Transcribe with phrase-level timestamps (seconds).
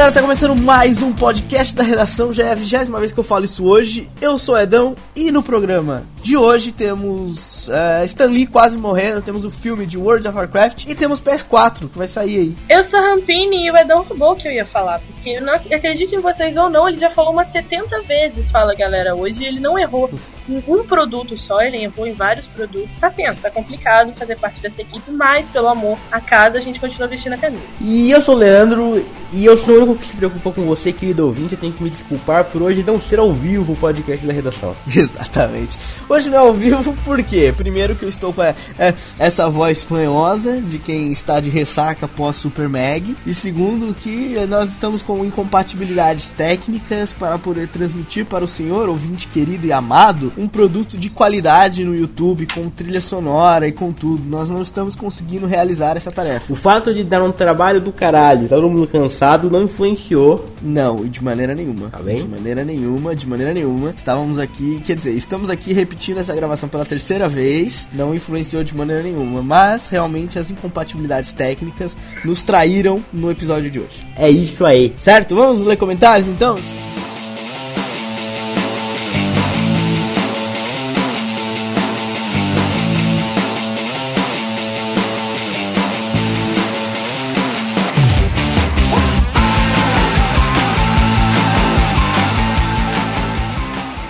[0.00, 2.32] Galera, tá começando mais um podcast da redação.
[2.32, 4.08] Já é a vigésima vez que eu falo isso hoje.
[4.18, 9.44] Eu sou Edão e no programa de hoje temos uh, Stan Lee quase morrendo, temos
[9.44, 12.56] o filme de World of Warcraft e temos PS4 que vai sair aí.
[12.68, 16.20] Eu sou Rampini e o Edão roubou que eu ia falar, porque não acredite em
[16.20, 19.12] vocês ou não, ele já falou umas 70 vezes, fala galera.
[19.12, 20.08] Hoje ele não errou
[20.48, 22.94] em um produto só, ele errou em vários produtos.
[22.94, 26.78] Tá tenso, tá complicado fazer parte dessa equipe, mas pelo amor a casa a gente
[26.78, 27.64] continua vestindo a camisa.
[27.80, 30.92] E eu sou o Leandro e eu sou o único que se preocupa com você,
[30.92, 31.54] querido ouvinte.
[31.54, 34.76] Eu tenho que me desculpar por hoje não ser ao vivo o podcast da redação.
[34.86, 35.76] Exatamente.
[36.08, 37.54] Hoje não é ao vivo, por quê?
[37.56, 42.08] Primeiro que eu estou com é, é, essa voz fanhosa de quem está de ressaca
[42.08, 43.16] pós Super Mag.
[43.24, 49.28] E segundo que nós estamos com incompatibilidades técnicas para poder transmitir para o senhor, ouvinte
[49.28, 54.28] querido e amado, um produto de qualidade no YouTube, com trilha sonora e com tudo.
[54.28, 56.52] Nós não estamos conseguindo realizar essa tarefa.
[56.52, 60.44] O fato de dar um trabalho do caralho, todo mundo cansado, não influenciou.
[60.60, 61.88] Não, de maneira nenhuma.
[61.88, 62.16] Tá bem?
[62.16, 63.94] De maneira nenhuma, de maneira nenhuma.
[63.96, 68.74] Estávamos aqui, quer dizer, estamos aqui repetindo essa gravação pela terceira vez, não influenciou de
[68.74, 74.06] maneira nenhuma, mas realmente as incompatibilidades técnicas nos traíram no episódio de hoje.
[74.16, 74.92] É isso aí.
[74.96, 75.34] Certo?
[75.34, 76.58] Vamos ler comentários então?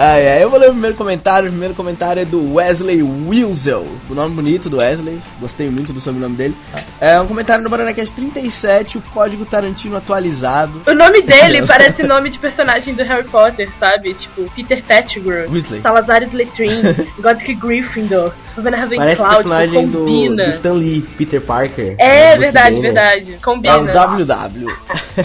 [0.03, 1.49] Ai, ai, eu vou ler o primeiro comentário.
[1.49, 3.87] O primeiro comentário é do Wesley Wilzel.
[4.09, 5.21] O nome bonito do Wesley.
[5.39, 6.57] Gostei muito do sobrenome dele.
[6.99, 10.81] É um comentário no BananaCast 37, o código Tarantino atualizado.
[10.87, 14.15] O nome dele parece nome de personagem do Harry Potter, sabe?
[14.15, 15.83] Tipo, Peter Pettigrew, Weasley.
[15.83, 16.81] Salazar Slytherin,
[17.21, 20.45] Godric Gryffindor, Van Parece Ravenclaw, tipo, personagem do, combina.
[20.45, 21.95] do Stan Lee, Peter Parker.
[21.99, 23.35] É, Do verdade, verdade.
[23.35, 23.77] É Combina.
[23.77, 24.77] o WW.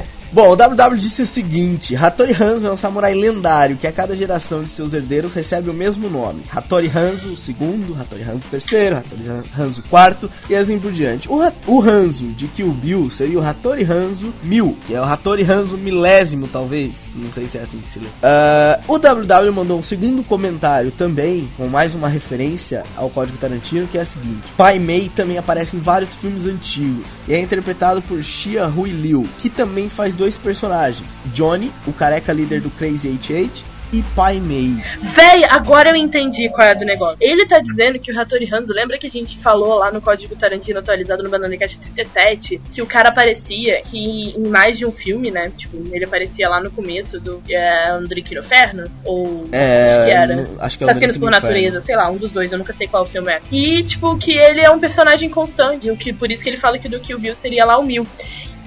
[0.35, 4.18] Bom, o WW disse o seguinte: Hattori Hanzo é um samurai lendário que a cada
[4.18, 6.44] geração de seus herdeiros recebe o mesmo nome.
[6.51, 9.23] Hattori Hanzo segundo, Hattori Hanzo terceiro, Hattori
[9.57, 11.29] Hanzo quarto e assim por diante.
[11.31, 15.50] O, o Hanzo de Kill Bill seria o Hattori Hanzo mil, que é o Hattori
[15.50, 17.07] Hanzo milésimo, talvez.
[17.16, 18.07] Não sei se é assim que se lê.
[18.22, 23.88] Ah, o WW mandou um segundo comentário também, com mais uma referência ao Código Tarantino,
[23.88, 28.02] que é a seguinte: Pai Mei também aparece em vários filmes antigos e é interpretado
[28.02, 33.07] por Xia Hui Liu, que também faz dois personagens: Johnny, o careca líder do Crazy
[33.09, 34.73] H.H., e Pai Mei.
[35.15, 37.17] Véi, agora eu entendi qual é do negócio.
[37.21, 40.35] Ele tá dizendo que o Hattori Hanzo, lembra que a gente falou lá no Código
[40.35, 44.91] Tarantino atualizado no Banana Cast 37, que o cara aparecia que em mais de um
[44.91, 45.51] filme, né?
[45.55, 47.97] Tipo, ele aparecia lá no começo do é,
[48.39, 50.35] Inferno, ou É, acho que era.
[50.35, 52.73] no- acho que é Assassinos Drink por Natureza, sei lá, um dos dois, eu nunca
[52.73, 53.39] sei qual filme é.
[53.51, 56.77] E, tipo, que ele é um personagem constante, o que, por isso que ele fala
[56.79, 58.05] que do Kill Bill seria lá o Mil.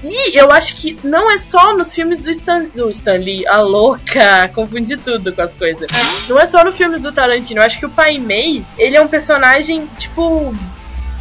[0.03, 3.61] E eu acho que não é só nos filmes do Stan, do Stan Lee, a
[3.61, 5.89] louca, confundi tudo com as coisas.
[6.29, 9.01] Não é só no filme do Tarantino, eu acho que o Pai Mei, ele é
[9.01, 10.55] um personagem, tipo,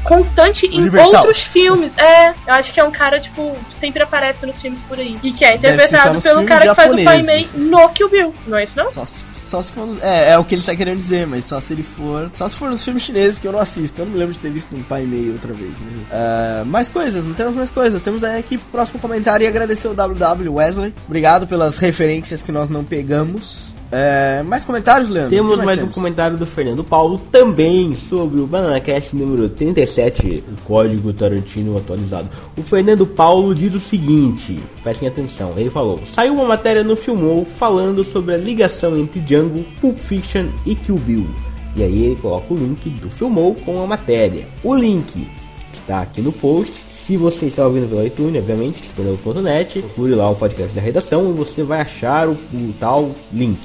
[0.04, 1.26] constante em Universal.
[1.26, 1.92] outros filmes.
[1.98, 5.18] É, eu acho que é um cara, tipo, sempre aparece nos filmes por aí.
[5.24, 7.22] E que é interpretado pelo cara que faz o Pai.
[7.24, 8.92] Mei no Kill Bill, não é isso não?
[8.92, 9.06] Só
[9.48, 9.98] só se for.
[10.02, 12.30] É, é o que ele está querendo dizer, mas só se ele for.
[12.34, 14.02] Só se for nos filmes chineses que eu não assisto.
[14.02, 15.72] Eu não me lembro de ter visto um pai e meio outra vez.
[15.80, 18.02] Mas, ah, mais coisas, não temos mais coisas.
[18.02, 20.94] Temos aí aqui pro próximo comentário e agradecer o WW Wesley.
[21.06, 23.77] Obrigado pelas referências que nós não pegamos.
[23.92, 25.30] É, mais comentários, Leandro?
[25.30, 30.62] Temos que mais um comentário do Fernando Paulo também sobre o BananaCast número 37, o
[30.66, 32.28] código Tarantino atualizado.
[32.58, 37.46] O Fernando Paulo diz o seguinte, prestem atenção, ele falou: Saiu uma matéria no Filmou
[37.46, 41.28] falando sobre a ligação entre Django, Pulp Fiction e Kill Bill.
[41.76, 44.48] E aí ele coloca o link do Filmou com a matéria.
[44.64, 45.28] O link
[45.72, 46.74] está aqui no post.
[46.90, 51.34] Se você está ouvindo pelo iTunes, obviamente, disponível.net, procure lá o podcast da redação e
[51.34, 53.58] você vai achar o, o tal link.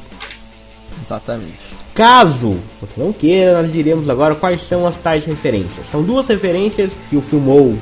[1.04, 1.58] Exatamente.
[1.94, 5.86] Caso você não queira, nós diremos agora quais são as tais referências.
[5.90, 7.76] São duas referências que o Filmou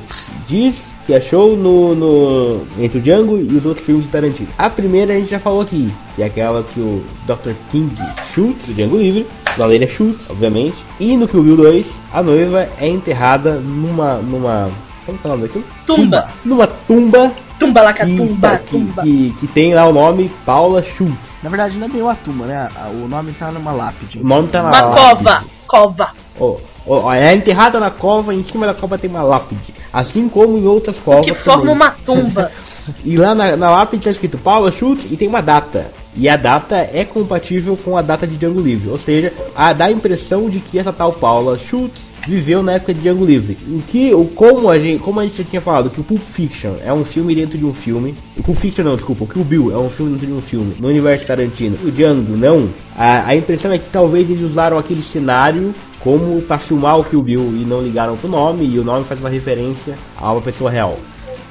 [0.47, 0.77] diz
[1.07, 4.49] que achou no, no entre o Django e os outros filmes de Tarantino.
[4.57, 7.53] A primeira a gente já falou aqui, que é aquela que o Dr.
[7.71, 7.95] King
[8.33, 9.27] chute do Django Livre,
[9.57, 10.77] Valeria chute, obviamente.
[10.99, 14.71] E no Kill Bill 2, a noiva é enterrada numa numa
[15.07, 15.65] como que é o nome daquilo?
[15.87, 16.29] Tumba.
[16.45, 19.03] Numa tumba Tumba lá, que, tumba, que, tumba.
[19.03, 21.15] que, que tem lá o nome Paula Schultz.
[21.43, 22.69] Na verdade, não é bem uma tumba, né?
[22.95, 24.19] O nome tá numa lápide.
[24.19, 25.25] O nome tá na Uma lápide.
[25.25, 25.45] cova.
[25.67, 26.09] Cova.
[26.39, 29.75] Ó, ó, é enterrada na cova, em cima da cova tem uma lápide.
[29.93, 31.25] Assim como em outras covas.
[31.25, 31.75] Que forma também.
[31.75, 32.51] uma tumba.
[33.05, 35.93] E lá na, na lápide tá escrito Paula Schultz e tem uma data.
[36.17, 38.89] E a data é compatível com a data de Django Livre.
[38.91, 42.95] Ou seja, a, dá a impressão de que essa tal Paula Schultz viveu na época
[42.95, 43.57] de Django Livre.
[43.69, 46.21] O que, o, como, a gente, como a gente já tinha falado, que o Pulp
[46.21, 48.15] Fiction é um filme dentro de um filme.
[48.39, 50.77] O Pulp Fiction não, desculpa, o Kill Bill é um filme dentro de um filme,
[50.79, 51.79] no universo Tarantino.
[51.85, 52.69] O Django não.
[52.97, 57.23] A, a impressão é que talvez eles usaram aquele cenário como para filmar o Kill
[57.23, 60.71] Bill e não ligaram pro nome, e o nome faz uma referência a uma pessoa
[60.71, 60.99] real.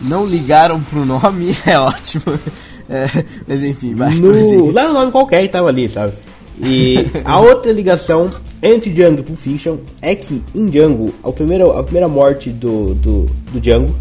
[0.02, 2.40] Não ligaram pro nome, é ótimo.
[2.90, 3.08] É,
[3.48, 6.14] mas enfim, vai no, Lá no nome qualquer e tava ali, sabe?
[6.62, 8.30] E a outra ligação
[8.62, 12.94] entre Django e Pulp Fiction é que em Django, a primeira, a primeira morte do,
[12.94, 13.96] do, do Django,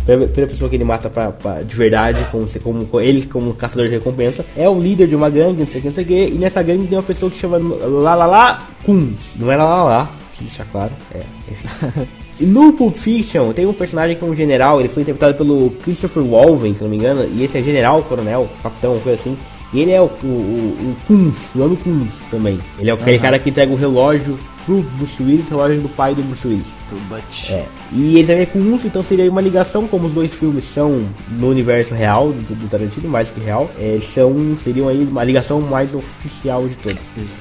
[0.00, 3.86] a primeira pessoa que ele mata pra, pra de verdade, como, como, ele como caçador
[3.86, 6.06] de recompensa, é o líder de uma gangue, não sei o que, não sei o
[6.06, 9.20] que, e nessa gangue tem uma pessoa que chama Lalala Kunz.
[9.36, 12.08] Não era Lalala, se deixar claro, é, enfim.
[12.40, 15.70] E no Pulp Fiction tem um personagem que é um general, ele foi interpretado pelo
[15.82, 19.36] Christopher Walven, se não me engano, e esse é general, coronel, capitão, coisa assim.
[19.72, 22.58] E ele é o, o, o, o Kunz, o ano Kunz também.
[22.78, 23.22] Ele é aquele uhum.
[23.22, 26.66] cara que entrega o relógio pro Bruce Willis, relógio do pai do Bruce Willis.
[26.88, 27.50] Pro Butch.
[27.50, 27.64] É.
[27.92, 31.02] E ele também é com Urso, então seria uma ligação, como os dois filmes são
[31.30, 35.60] no universo real do, do Tarantino, mais que real, é, são, seriam aí uma ligação
[35.60, 36.98] mais oficial de todos.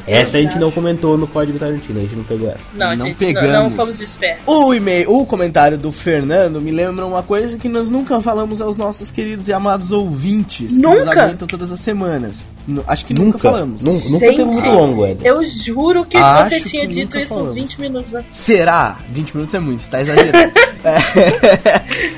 [0.07, 2.63] Essa a gente não comentou no código Tarantino, a gente não pegou essa.
[2.73, 3.51] Não, não gente, pegamos.
[3.51, 4.43] Não, não fomos espertos.
[4.45, 8.75] O e-mail, o comentário do Fernando me lembra uma coisa que nós nunca falamos aos
[8.75, 10.91] nossos queridos e amados ouvintes, nunca?
[10.91, 12.45] que nos aguentam todas as semanas.
[12.87, 13.81] Acho que nunca, nunca falamos.
[13.81, 15.25] Nunca, nunca teve muito longo, Ed.
[15.25, 17.51] Eu juro que Acho você tinha que dito isso falamos.
[17.51, 18.11] uns 20 minutos.
[18.31, 18.99] Será?
[19.09, 20.53] 20 minutos é muito, você tá exagerando.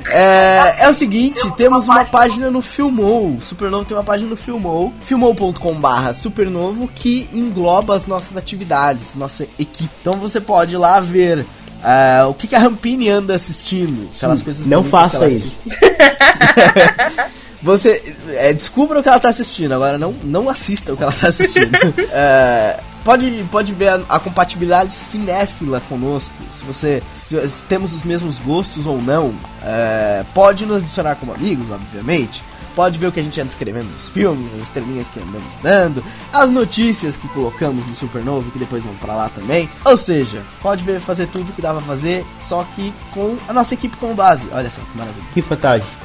[0.07, 3.37] é, é, é, o seguinte, temos uma página no Filmou.
[3.41, 4.93] Supernovo tem uma página no Filmou.
[5.01, 9.89] Filmou.com/barra Supernovo que engloba as nossas atividades, nossa equipe.
[10.01, 11.39] Então você pode ir lá ver
[11.83, 14.09] uh, o que, que a Rampini anda assistindo.
[14.15, 15.55] Aquelas Sim, coisas não faça isso.
[17.63, 21.13] Você é, descubra o que ela tá assistindo, agora não, não assista o que ela
[21.13, 21.71] tá assistindo.
[22.11, 26.35] é, pode, pode ver a, a, compatibilidade cinéfila conosco.
[26.51, 29.33] Se você se, se temos os mesmos gostos ou não,
[29.63, 32.43] é, pode nos adicionar como amigos, obviamente.
[32.75, 36.03] Pode ver o que a gente anda escrevendo nos filmes, as estrelinhas que andamos dando,
[36.33, 39.69] as notícias que colocamos no Supernovo, que depois vão para lá também.
[39.85, 43.75] Ou seja, pode ver fazer tudo que dá pra fazer, só que com a nossa
[43.75, 44.49] equipe como base.
[44.51, 45.25] Olha só que maravilha.
[45.33, 46.03] Que fantástico.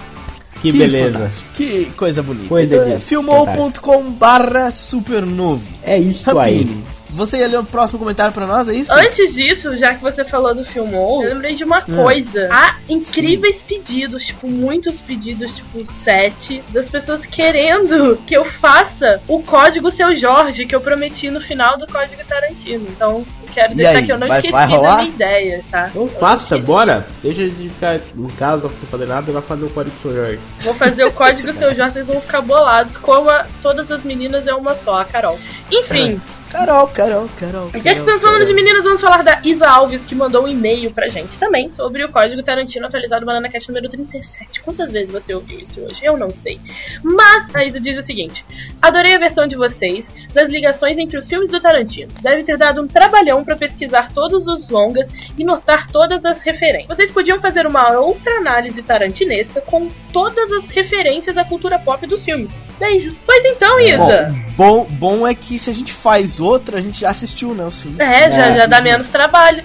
[0.61, 1.19] Que, que beleza.
[1.19, 1.51] Fantástico.
[1.55, 2.49] Que coisa bonita.
[2.49, 5.65] Coisa então, é filmou.com barra supernovo.
[5.83, 6.85] É isso Rapini.
[6.85, 6.99] aí.
[7.11, 8.93] Você ia ler o próximo comentário pra nós, é isso?
[8.93, 11.97] Antes disso, já que você falou do Filmou, eu lembrei de uma hum.
[11.97, 12.49] coisa.
[12.53, 13.65] Há incríveis Sim.
[13.67, 20.15] pedidos, tipo, muitos pedidos, tipo, sete, das pessoas querendo que eu faça o código Seu
[20.15, 22.87] Jorge, que eu prometi no final do código Tarantino.
[22.91, 23.27] Então,
[23.59, 25.89] quero deixar que eu não vai, esqueci vai da minha ideia, tá?
[25.91, 27.07] Então faça, bora!
[27.23, 30.41] Deixa de ficar em casa sem fazer nada e vai fazer o código Seu Jorge.
[30.61, 34.47] Vou fazer o código Seu Jorge, vocês vão ficar bolados, como a, todas as meninas
[34.47, 35.39] é uma só, a Carol.
[35.71, 36.21] Enfim.
[36.51, 37.71] Carol, Carol, Carol.
[37.75, 40.91] Já que estamos falando de meninas, vamos falar da Isa Alves, que mandou um e-mail
[40.91, 44.63] pra gente também sobre o código Tarantino atualizado Banana Cat número 37.
[44.63, 46.01] Quantas vezes você ouviu isso hoje?
[46.03, 46.59] Eu não sei.
[47.03, 48.45] Mas a Isa diz o seguinte:
[48.81, 52.11] Adorei a versão de vocês das ligações entre os filmes do Tarantino.
[52.21, 55.09] Deve ter dado um trabalhão para pesquisar todos os longas
[55.39, 56.89] e notar todas as referências.
[56.89, 62.25] Vocês podiam fazer uma outra análise tarantinesca com todas as referências à cultura pop dos
[62.25, 62.53] filmes.
[62.79, 63.15] Beijos.
[63.27, 64.35] Pois então, Isa.
[64.57, 67.65] Bom, bom, bom é que se a gente faz outra, a gente já assistiu, né?
[67.65, 68.01] O filme.
[68.01, 69.65] É, já, é, já dá menos trabalho.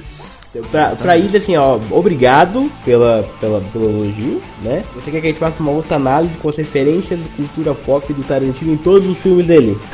[0.69, 4.83] Pra, pra Ida, assim, ó, obrigado pela, pela, pelo elogio, né?
[4.95, 8.13] Você quer que a gente faça uma outra análise com as referências de cultura pop
[8.13, 9.77] do Tarantino em todos os filmes dele?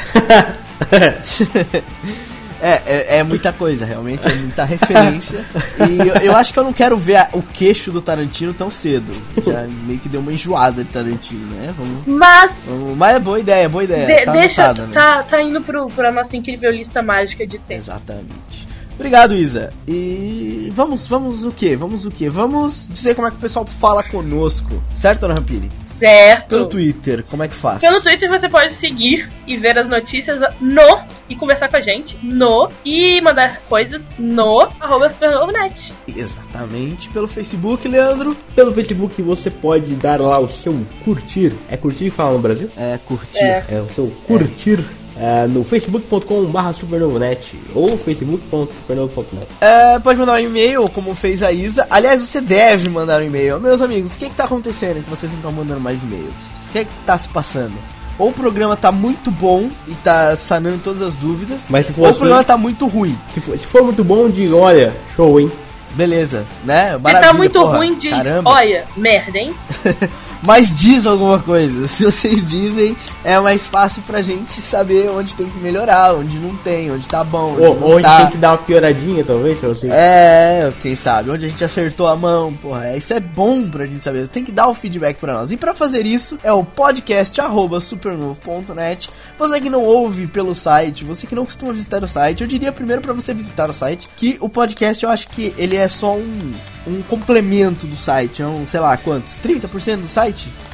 [2.62, 5.46] É, é, é, muita coisa, realmente, é muita referência.
[5.89, 8.70] e eu, eu, acho que eu não quero ver a, o queixo do Tarantino tão
[8.70, 9.13] cedo.
[9.46, 11.74] Já meio que deu uma enjoada de Tarantino, né?
[11.78, 12.51] Vamos, mas.
[12.68, 14.06] Vamos, mas é boa ideia, boa ideia.
[14.06, 14.94] De, tá deixa, anotada, né?
[14.94, 17.80] tá, tá indo pro, pra nossa incrível lista mágica de tempo.
[17.80, 18.69] Exatamente.
[19.00, 19.72] Obrigado, Isa.
[19.88, 21.74] E vamos, vamos o que?
[21.74, 22.27] Vamos o que?
[22.27, 25.72] Vamos dizer como é que o pessoal fala conosco, certo, Ana Rampini?
[25.98, 26.50] Certo.
[26.50, 27.79] Pelo Twitter, como é que faz?
[27.79, 32.18] Pelo Twitter você pode seguir e ver as notícias no e conversar com a gente
[32.24, 35.94] no e mandar coisas no arroba supernovonet.
[36.08, 37.10] Exatamente.
[37.10, 38.36] Pelo Facebook, Leandro.
[38.56, 41.53] Pelo Facebook você pode dar lá o seu curtir.
[41.70, 42.70] É curtir que fala no Brasil?
[42.77, 43.44] É curtir.
[43.44, 44.79] É, é o seu curtir.
[44.79, 49.48] É é, no facebook.com.br supernovonet ou facebook.supernovo.net.
[49.60, 51.86] É, pode mandar um e-mail, como fez a Isa.
[51.90, 53.60] Aliás, você deve mandar um e-mail.
[53.60, 56.34] Meus amigos, o que, está acontecendo que vocês não estão mandando mais e-mails?
[56.70, 57.74] O que está se passando?
[58.18, 62.08] Ou o programa tá muito bom e tá sanando todas as dúvidas, Mas se for
[62.08, 63.18] ou o programa tá muito ruim.
[63.34, 65.52] Se for, se for muito bom, diga, olha, show, hein?
[65.96, 66.98] Beleza, né?
[66.98, 67.78] Maravilha, Se tá muito porra.
[67.78, 68.50] ruim, diz, Caramba.
[68.50, 69.54] olha, merda, hein?
[70.41, 71.88] Mas diz alguma coisa.
[71.89, 76.55] Se vocês dizem, é mais fácil pra gente saber onde tem que melhorar, onde não
[76.55, 77.53] tem, onde tá bom.
[77.53, 78.17] Onde, Ou, onde tá.
[78.22, 79.89] tem que dar uma pioradinha, talvez, pra você.
[79.91, 84.03] É, quem sabe, onde a gente acertou a mão, porra, isso é bom pra gente
[84.03, 85.51] saber, tem que dar o feedback pra nós.
[85.51, 89.10] E pra fazer isso, é o podcast arroba supernovo.net.
[89.38, 92.72] Você que não ouve pelo site, você que não costuma visitar o site, eu diria
[92.72, 96.15] primeiro pra você visitar o site, que o podcast eu acho que ele é só
[96.15, 96.53] um,
[96.88, 99.38] um complemento do site, é um, sei lá, quantos?
[99.38, 100.28] 30% do site?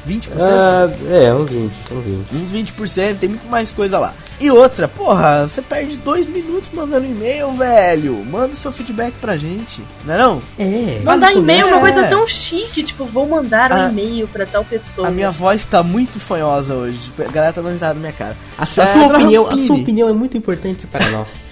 [0.08, 0.28] 20%?
[0.40, 2.26] Ah, é, uns 20, uns 20.
[2.34, 4.14] Uns 20%, tem muito mais coisa lá.
[4.38, 8.22] E outra, porra, você perde dois minutos mandando e-mail, velho.
[8.24, 10.42] Manda seu feedback pra gente, não é não?
[10.58, 11.00] É.
[11.02, 11.92] Mandar e-mail é uma É.
[11.92, 15.08] coisa tão chique, tipo, vou mandar um Ah, e-mail pra tal pessoa.
[15.08, 17.12] A minha voz tá muito fanhosa hoje.
[17.18, 18.36] A galera tá dando risada na minha cara.
[18.58, 21.28] A sua, a É, sua Dona opinião, a sua opinião é muito importante para nós.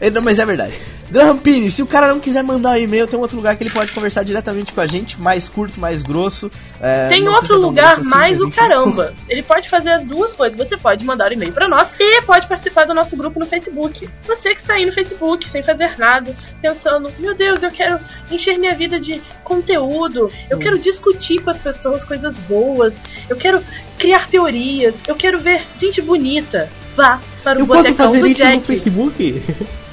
[0.00, 0.74] É, não, mas é verdade.
[1.10, 3.92] Drampini, se o cara não quiser mandar um e-mail, tem outro lugar que ele pode
[3.92, 6.50] conversar diretamente com a gente, mais curto, mais grosso.
[6.80, 9.14] É, Tem outro é lugar assim, mais o caramba.
[9.28, 10.58] Ele pode fazer as duas coisas.
[10.58, 14.08] Você pode mandar um e-mail pra nós e pode participar do nosso grupo no Facebook.
[14.26, 18.00] Você que está aí no Facebook sem fazer nada, pensando, meu Deus, eu quero
[18.30, 22.94] encher minha vida de conteúdo, eu quero discutir com as pessoas coisas boas,
[23.28, 23.62] eu quero
[23.96, 26.68] criar teorias, eu quero ver gente bonita.
[26.96, 28.66] Vá para o Eu posso fazer do isso no Jack.
[28.66, 29.42] Facebook?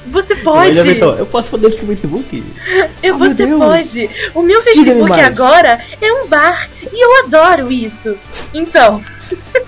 [0.06, 0.76] Você pode.
[0.76, 2.42] Everton, eu posso fazer isso no Facebook?
[3.00, 4.10] Eu, Oh, você pode.
[4.34, 8.16] O meu Facebook agora é um bar e eu adoro isso.
[8.52, 9.00] Então,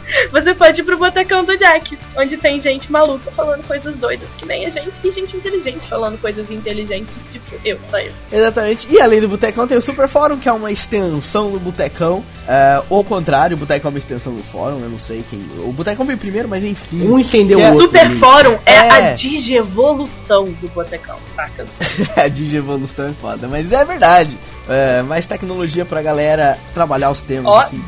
[0.31, 4.47] você pode ir pro Botecão do Jack, onde tem gente maluca falando coisas doidas que
[4.47, 8.13] nem a gente e gente inteligente falando coisas inteligentes, tipo eu, só eu.
[8.31, 8.87] Exatamente.
[8.91, 12.25] E além do Botecão, tem o Super Fórum, que é uma extensão do Botecão.
[12.49, 15.45] É, ou ao contrário, o Botecão é uma extensão do Fórum, eu não sei quem.
[15.59, 17.03] O Botecão veio primeiro, mas enfim.
[17.09, 17.87] Um entendeu Que o é- outro.
[17.87, 18.19] Super ali.
[18.21, 18.91] Fórum é, É.
[18.91, 21.67] a digievolução do Botecão, saca?
[22.17, 24.37] a digievolução é foda, mas é verdade.
[24.69, 27.47] É, mais tecnologia pra galera trabalhar os temas.
[27.47, 27.87] Ó, assim, um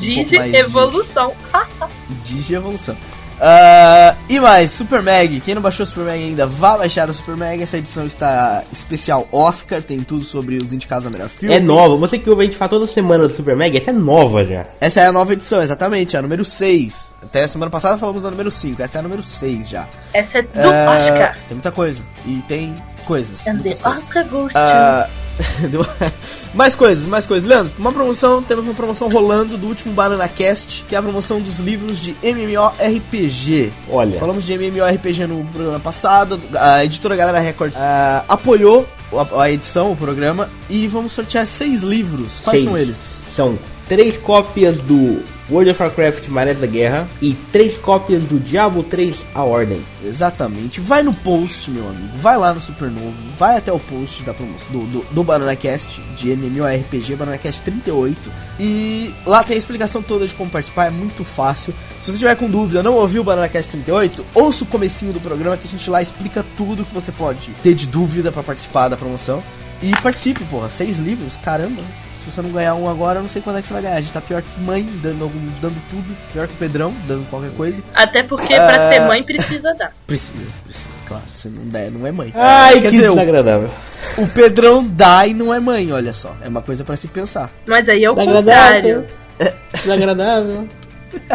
[2.23, 2.95] digievolução.
[2.95, 3.29] Digievolução.
[3.41, 5.41] Ah, e mais, Super Mag.
[5.41, 7.63] Quem não baixou o Super Mag ainda, vá baixar o Super Mag.
[7.63, 11.55] Essa edição está especial Oscar, tem tudo sobre os indicados a melhor filme.
[11.55, 11.97] É nova.
[11.97, 14.67] Você que ouve a gente fala toda semana do Super Mega, essa é nova já.
[14.81, 17.08] Essa é a nova edição, exatamente, a número 6.
[17.23, 19.87] Até a semana passada falamos da número 5, essa é a número 6 já.
[20.15, 21.35] Essa é do É, Oscar.
[21.49, 22.03] Tem muita coisa.
[22.25, 23.41] E tem coisas.
[23.41, 24.03] And the muitas coisas.
[24.05, 24.53] Oscar goes.
[24.55, 25.09] Ah,
[26.55, 27.49] mais coisas, mais coisas.
[27.49, 31.41] Leandro, uma promoção, temos uma promoção rolando do último Banana Cast, que é a promoção
[31.41, 33.73] dos livros de MMORPG.
[33.91, 34.19] Olha.
[34.19, 39.93] Falamos de MMORPG no programa passado, a editora Galera Record ah, apoiou a, a edição,
[39.93, 42.41] o programa, e vamos sortear seis livros.
[42.45, 42.65] Quais Seis.
[42.65, 43.23] são eles?
[43.35, 43.59] São
[43.89, 49.27] três cópias do World of Warcraft Marés da Guerra e três cópias do Diablo 3
[49.35, 49.81] A Ordem.
[50.05, 50.81] Exatamente.
[50.81, 52.19] Vai no post, meu amigo.
[52.19, 53.15] Vai lá no Supernovo.
[53.37, 58.31] Vai até o post da promoção do, do, do BananaCast de MMORPG, BananaCast 38.
[58.61, 60.87] E lá tem a explicação toda de como participar.
[60.87, 61.75] É muito fácil.
[62.03, 65.57] Se você tiver com dúvida, não ouviu o BananaCast 38, ouça o comecinho do programa
[65.57, 68.97] que a gente lá explica tudo que você pode ter de dúvida pra participar da
[68.97, 69.43] promoção.
[69.83, 70.69] E participe, porra.
[70.69, 71.83] Seis livros, caramba.
[72.29, 73.97] Se você não ganhar um agora, eu não sei quando é que você vai ganhar.
[73.97, 75.31] A gente tá pior que mãe, dando,
[75.61, 76.17] dando tudo.
[76.33, 77.81] Pior que o Pedrão, dando qualquer coisa.
[77.95, 78.93] Até porque pra Ah.
[78.93, 79.93] ser mãe precisa dar.
[80.07, 80.33] Precisa,
[80.65, 81.23] precisa, claro.
[81.31, 82.31] Se não der, não é mãe.
[82.35, 83.71] Ai, Quer que dizer, o, desagradável.
[84.19, 86.35] o Pedrão dá e não é mãe, olha só.
[86.43, 87.51] É uma coisa pra se pensar.
[87.67, 89.05] Mas aí é o Desagradável.
[89.39, 89.59] contrário.
[89.73, 90.69] Desagradável.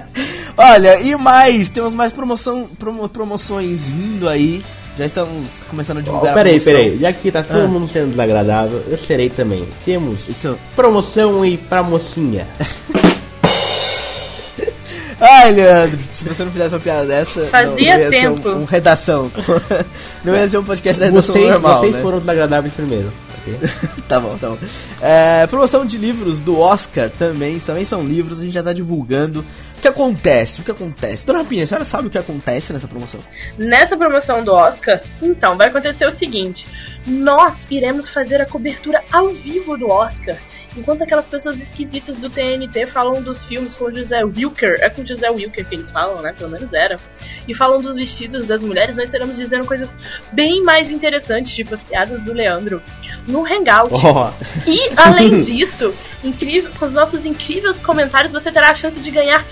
[0.56, 4.64] Olha, e mais, temos mais promoção, promo- promoções vindo aí.
[4.98, 6.32] Já estamos começando a divulgar.
[6.32, 6.84] a peraí, promoção.
[6.84, 7.00] peraí.
[7.00, 7.68] Já que tá todo Ah.
[7.68, 9.68] mundo sendo desagradável, eu serei também.
[9.84, 12.48] Temos Então, promoção aí pra mocinha.
[15.20, 18.42] ai, Leandro, se você não fizesse uma piada dessa, Fazia não, não ia tempo.
[18.44, 19.32] ser um, um redação.
[20.24, 22.02] não ia ser um podcast da redação Vocês, normal, vocês né?
[22.02, 23.12] foram desagradáveis primeiro.
[24.08, 24.58] tá bom, tá bom.
[25.02, 29.44] É, promoção de livros do Oscar também, também são livros, a gente já tá divulgando.
[29.84, 30.62] O que acontece?
[30.62, 31.28] O que acontece?
[31.28, 33.20] Dona Rapinha, a senhora sabe o que acontece nessa promoção?
[33.58, 36.66] Nessa promoção do Oscar, então, vai acontecer o seguinte:
[37.06, 40.38] nós iremos fazer a cobertura ao vivo do Oscar.
[40.76, 45.02] Enquanto aquelas pessoas esquisitas do TNT falam dos filmes com o José Wilker, é com
[45.02, 46.34] o José Wilker que eles falam, né?
[46.38, 47.00] Pelo menos era.
[47.48, 49.94] E falam dos vestidos das mulheres, nós estaremos dizendo coisas
[50.32, 52.82] bem mais interessantes, tipo as piadas do Leandro,
[53.28, 53.94] no Hangout.
[53.94, 54.32] Ó,
[54.66, 59.46] E, além disso, incrível, com os nossos incríveis comentários, você terá a chance de ganhar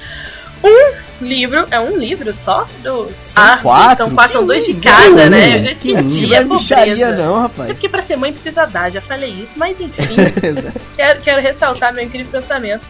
[0.64, 1.66] um livro.
[1.72, 2.68] É um livro só?
[2.84, 3.10] Do...
[3.12, 4.06] São Ah, quatro?
[4.06, 5.58] São quatro, são dois de cada, né?
[5.60, 7.12] Eu já que esqueci, é é pobreza.
[7.16, 7.68] não, É rapaz.
[7.72, 10.16] porque pra ser mãe precisa dar, já falei isso, mas enfim,
[10.96, 12.84] quero, quero ressaltar meu incrível pensamento.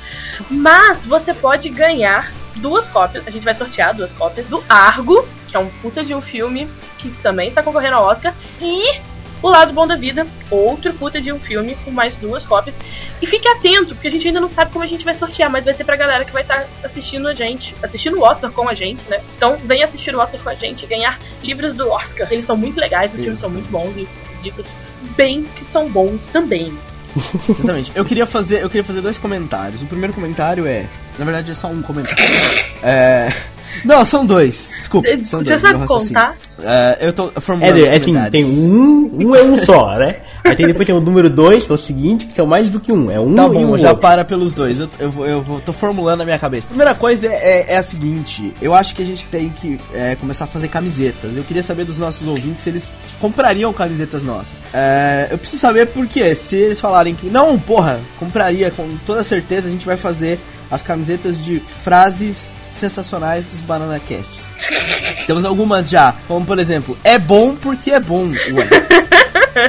[0.49, 5.55] Mas você pode ganhar duas cópias, a gente vai sortear duas cópias do Argo, que
[5.55, 8.99] é um puta de um filme que também está concorrendo ao Oscar, e
[9.41, 12.75] O Lado Bom da Vida, outro puta de um filme com mais duas cópias.
[13.21, 15.65] E fique atento, porque a gente ainda não sabe como a gente vai sortear, mas
[15.65, 18.69] vai ser pra galera que vai estar tá assistindo a gente, assistindo o Oscar com
[18.69, 19.21] a gente, né?
[19.35, 22.27] Então vem assistir o Oscar com a gente e ganhar livros do Oscar.
[22.31, 24.67] Eles são muito legais, os filmes são muito bons e os, os livros
[25.15, 26.77] bem que são bons também.
[27.49, 27.91] Exatamente.
[27.95, 29.81] Eu queria fazer, eu queria fazer dois comentários.
[29.81, 30.85] O primeiro comentário é,
[31.17, 32.23] na verdade é só um comentário.
[32.83, 33.31] É,
[33.85, 34.71] não, são dois.
[34.77, 35.61] Desculpa, são Você dois.
[35.61, 36.13] sabe meu raciocínio.
[36.21, 36.37] contar?
[36.63, 40.17] É, eu tô formulando É, é assim, tem um, um é um só, né?
[40.43, 42.79] Aí tem, depois tem o número dois, que é o seguinte, que são mais do
[42.79, 43.09] que um.
[43.09, 44.01] É um Tá e bom, um já outro.
[44.01, 44.79] para pelos dois.
[44.79, 46.67] Eu, eu, vou, eu vou, tô formulando na minha cabeça.
[46.67, 50.45] Primeira coisa é, é a seguinte: eu acho que a gente tem que é, começar
[50.45, 51.35] a fazer camisetas.
[51.35, 54.53] Eu queria saber dos nossos ouvintes se eles comprariam camisetas nossas.
[54.73, 56.35] É, eu preciso saber por quê.
[56.35, 60.81] Se eles falarem que não, porra, compraria, com toda certeza a gente vai fazer as
[60.81, 64.41] camisetas de frases sensacionais dos Banana Casts.
[65.27, 68.67] Temos algumas já, como por exemplo, é bom porque é bom, ué.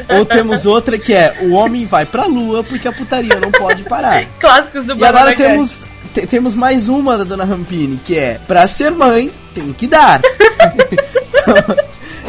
[0.16, 3.82] Ou temos outra que é o homem vai pra lua porque a putaria não pode
[3.82, 4.25] parar.
[4.38, 5.42] Clássicos do E agora Cast.
[5.42, 9.88] temos, te- temos mais uma da dona Rampini, que é pra ser mãe, tem que
[9.88, 10.21] dar.
[10.23, 11.76] Então,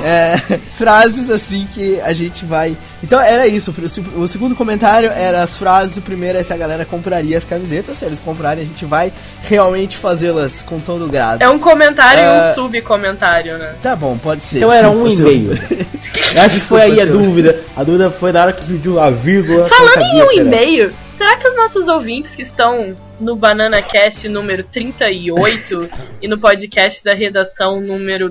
[0.03, 0.38] é,
[0.75, 2.75] frases assim que a gente vai.
[3.01, 3.74] Então era isso.
[3.77, 5.95] O se- O segundo comentário era as frases.
[5.98, 7.98] O primeiro é se a galera compraria as camisetas.
[7.98, 11.41] Se eles comprarem, a gente vai realmente fazê-las com todo grado.
[11.41, 12.51] É um comentário e É.
[12.51, 13.75] um subcomentário, né?
[13.81, 14.57] Tá bom, pode ser.
[14.57, 15.51] Então era um e meio.
[16.36, 17.62] Eu acho que foi aí a dúvida.
[17.75, 19.67] A dúvida foi na hora que pediu a vírgula.
[19.69, 20.48] Falando sabia em um que era.
[20.48, 25.89] e-mail, será que os nossos ouvintes que estão no Banana Cast número 38
[26.22, 28.27] e no podcast da redação número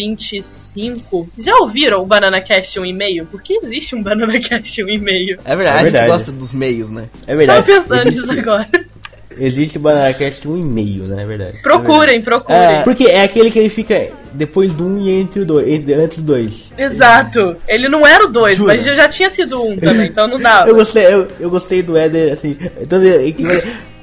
[0.00, 3.26] 25 já ouviram o Banana Cast um e-mail?
[3.26, 5.38] Porque existe um Banana Cast um e-mail.
[5.44, 5.98] É verdade, É a verdade.
[6.04, 7.08] gente gosta dos meios, né?
[7.26, 7.66] É Tava verdade.
[7.66, 8.68] pensando Existe, nisso agora.
[9.38, 11.22] existe o BananaCast um e-mail, né?
[11.22, 11.58] É verdade.
[11.62, 12.60] Procurem, procurem.
[12.60, 12.82] É.
[12.82, 15.68] Porque é aquele que ele fica depois do um e entre o dois.
[15.68, 16.70] Entre, antes do dois.
[16.76, 17.56] Exato.
[17.68, 18.74] Ele não era o 2, Jura?
[18.74, 20.68] mas já, já tinha sido um também, então não dava.
[20.70, 22.56] Eu gostei, eu, eu gostei do Éder, assim.
[22.80, 23.44] Então, é que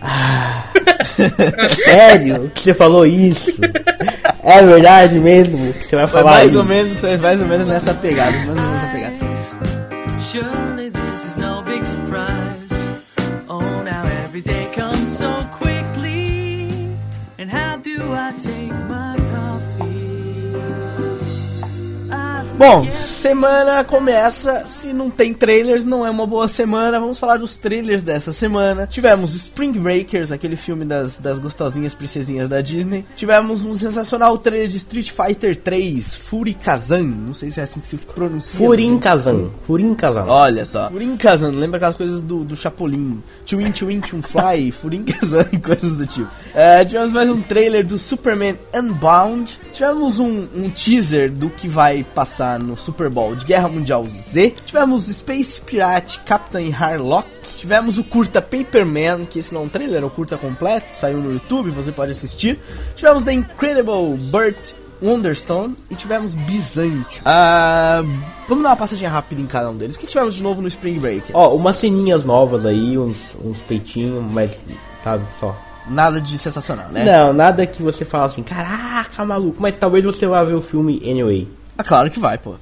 [0.02, 0.66] ah,
[1.04, 3.52] sério que você falou isso?
[4.44, 6.60] É verdade mesmo que você vai Foi falar mais isso?
[6.60, 9.14] ou menos, mais ou menos nessa pegada, mais ou menos nessa pegada.
[22.58, 24.66] Bom, semana começa.
[24.66, 27.00] Se não tem trailers, não é uma boa semana.
[27.00, 28.88] Vamos falar dos trailers dessa semana.
[28.88, 33.06] Tivemos Spring Breakers, aquele filme das, das gostosinhas princesinhas da Disney.
[33.16, 37.04] Tivemos um sensacional trailer de Street Fighter 3, Fury Kazan.
[37.04, 38.58] Não sei se é assim que se pronuncia.
[38.58, 39.52] Furin Kazan.
[39.68, 40.26] Furin Kazan.
[40.26, 40.90] Olha só.
[40.90, 43.22] Furin Kazan, lembra aquelas coisas do, do Chapolin.
[43.46, 46.28] Chewin Chewin Chun Fly, Furin Kazan e coisas do tipo.
[46.56, 49.60] É, tivemos mais um trailer do Superman Unbound.
[49.72, 54.54] Tivemos um, um teaser do que vai passar no Super Bowl de Guerra Mundial Z.
[54.66, 57.28] Tivemos Space Pirate Captain Harlock.
[57.58, 61.18] Tivemos o curta Paperman, que esse não é um trailer, é o curta completo, saiu
[61.18, 62.60] no YouTube, você pode assistir.
[62.96, 67.22] Tivemos The Incredible Burt Wonderstone e tivemos Bizantio.
[67.26, 68.04] Ah,
[68.48, 69.96] vamos dar uma passadinha rápida em cada um deles.
[69.96, 71.32] O que tivemos de novo no Spring Break?
[71.34, 74.58] Ó, umas ceninhas novas aí, uns, uns peitinhos, mas
[75.04, 75.56] sabe, só.
[75.90, 77.06] Nada de sensacional, né?
[77.06, 81.02] Não, nada que você fala assim, caraca, maluco, mas talvez você vá ver o filme
[81.04, 81.48] anyway.
[81.78, 82.56] Ah, claro que vai, pô.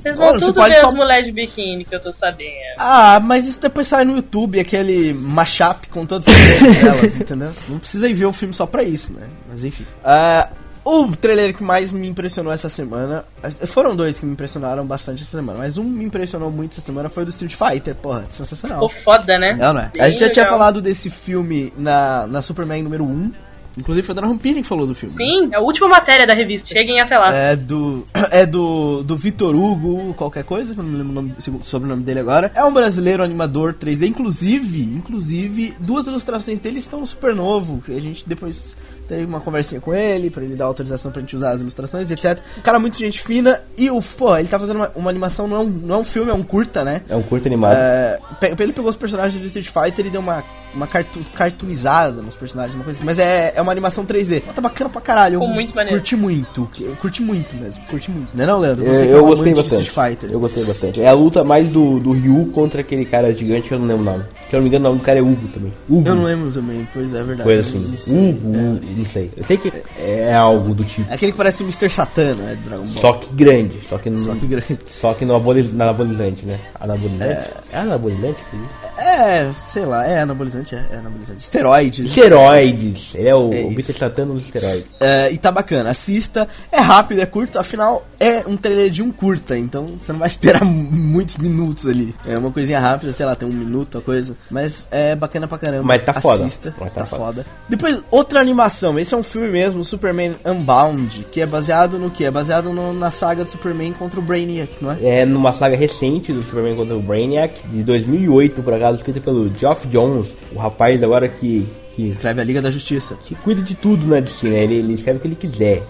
[0.00, 2.12] Vocês vão Olha, você tudo pode ver só- as mulheres de biquíni que eu tô
[2.12, 2.50] sabendo.
[2.78, 7.52] Ah, mas isso depois sai no YouTube, aquele mashup com todas as delas, entendeu?
[7.68, 9.26] Não precisa ir ver o filme só pra isso, né?
[9.50, 9.84] Mas enfim.
[10.04, 10.48] Ah,
[10.84, 13.24] o trailer que mais me impressionou essa semana.
[13.66, 17.08] Foram dois que me impressionaram bastante essa semana, mas um me impressionou muito essa semana
[17.08, 17.94] foi o do Street Fighter.
[17.94, 18.86] Porra, sensacional.
[18.88, 19.54] Ficou foda, né?
[19.58, 19.90] Não, não é?
[19.94, 20.58] Bem A gente já tinha legal.
[20.58, 23.32] falado desse filme na, na Superman número 1.
[23.78, 25.16] Inclusive foi a Dona Rampini que falou do filme.
[25.16, 26.68] Sim, é a última matéria da revista.
[26.68, 27.34] Cheguem até lá.
[27.34, 28.04] É do.
[28.30, 29.02] É do.
[29.02, 32.50] Do Vitor Hugo, qualquer coisa, que eu não lembro o nome, o sobrenome dele agora.
[32.54, 34.06] É um brasileiro animador 3D.
[34.08, 37.82] Inclusive, inclusive, duas ilustrações dele estão super novo.
[37.84, 38.76] Que a gente depois
[39.08, 42.38] teve uma conversinha com ele, pra ele dar autorização pra gente usar as ilustrações, etc.
[42.58, 43.60] Um cara muito gente fina.
[43.76, 46.04] E o, pô, ele tá fazendo uma, uma animação, não é um, não é um
[46.04, 47.02] filme, é um curta, né?
[47.08, 47.76] É um curto animado.
[47.76, 48.18] É,
[48.58, 50.42] ele pegou os personagens do Street Fighter e deu uma,
[50.74, 53.06] uma cartu, cartoonizada nos personagens, uma coisa assim.
[53.06, 54.42] Mas é, é uma animação 3D.
[54.46, 55.34] Mas tá bacana pra caralho.
[55.34, 55.98] Eu Ficou muito maneiro.
[55.98, 56.68] Curti muito.
[56.80, 57.82] Eu curti muito mesmo.
[57.84, 58.28] Curti muito.
[58.34, 58.84] Não é não, Leandro?
[58.84, 59.82] Eu, Você que é eu um gostei bastante.
[59.82, 60.30] Street Fighter.
[60.30, 61.00] Eu gostei bastante.
[61.00, 64.02] É a luta mais do, do Ryu contra aquele cara gigante que eu não lembro
[64.02, 64.24] o nome.
[64.48, 65.72] Se eu não me engano, o nome do cara é Hugo também.
[65.88, 66.08] Hugo.
[66.08, 67.42] Eu não lembro também, pois é, é verdade.
[67.42, 68.12] Coisa Eu assim.
[68.12, 68.28] não.
[68.30, 69.30] Hugo, Hugo, não sei.
[69.36, 71.10] Eu sei que é algo do tipo.
[71.10, 71.88] É aquele que parece o Mr.
[71.88, 72.56] Satan, né?
[72.62, 73.00] Do Dragon Ball.
[73.00, 73.80] Só que grande.
[73.88, 74.78] Só que, no, Só que grande.
[75.00, 76.58] Só que no aboliz, na anabolizante, né?
[76.80, 77.24] Anabolizante.
[77.72, 78.42] É, anabolizante?
[78.50, 78.68] que diz?
[79.04, 81.42] É, sei lá, é anabolizante, é, é anabolizante.
[81.44, 82.06] Esteroides.
[82.08, 83.12] Esteroides.
[83.14, 83.74] É o, É o isso.
[83.76, 84.86] Peter Satano dos esteroides.
[85.00, 86.48] É, e tá bacana, assista.
[86.72, 90.28] É rápido, é curto, afinal é um trailer de um curta, então você não vai
[90.28, 92.14] esperar mu- muitos minutos ali.
[92.26, 94.36] É uma coisinha rápida, sei lá, tem um minuto, a coisa.
[94.50, 95.82] Mas é bacana pra caramba.
[95.84, 96.44] Mas tá foda.
[96.46, 97.22] Assista, Mas tá, tá foda.
[97.24, 97.46] foda.
[97.68, 98.98] Depois, outra animação.
[98.98, 102.24] Esse é um filme mesmo, Superman Unbound, que é baseado no que?
[102.24, 105.20] É baseado no- na saga do Superman contra o Brainiac, não é?
[105.20, 109.50] É numa saga recente do Superman contra o Brainiac, de 2008, por acaso, escrita pelo
[109.56, 113.16] Geoff Jones, o rapaz agora que, que, Escreve a Liga da Justiça.
[113.24, 114.64] que cuida de tudo na DC, né?
[114.64, 115.82] Ele, ele escreve o que ele quiser.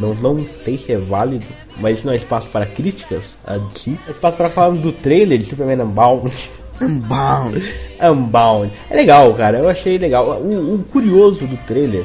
[0.00, 1.46] Não, não sei se é válido,
[1.80, 3.96] mas isso não é espaço para críticas a DC.
[4.08, 6.32] É espaço para falar do trailer de Superman Unbound.
[6.80, 7.74] Unbound.
[8.02, 8.72] Unbound.
[8.90, 9.58] É legal, cara.
[9.58, 10.40] Eu achei legal.
[10.40, 12.04] O, o curioso do trailer,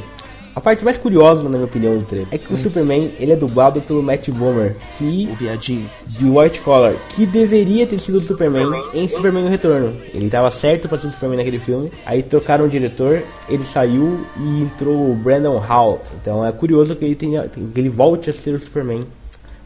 [0.55, 3.35] a parte mais curiosa, na minha opinião, do trailer, é que o Superman ele é
[3.35, 5.89] dublado pelo Matt Bomer, que O viadinho.
[6.07, 9.93] de White Collar, que deveria ter sido o Superman em Superman no Retorno.
[10.13, 11.91] Ele tava certo pra ser o Superman naquele filme.
[12.05, 16.01] Aí trocaram o diretor, ele saiu e entrou o Brandon Hall.
[16.21, 19.05] Então é curioso que ele tenha, que ele volte a ser o Superman.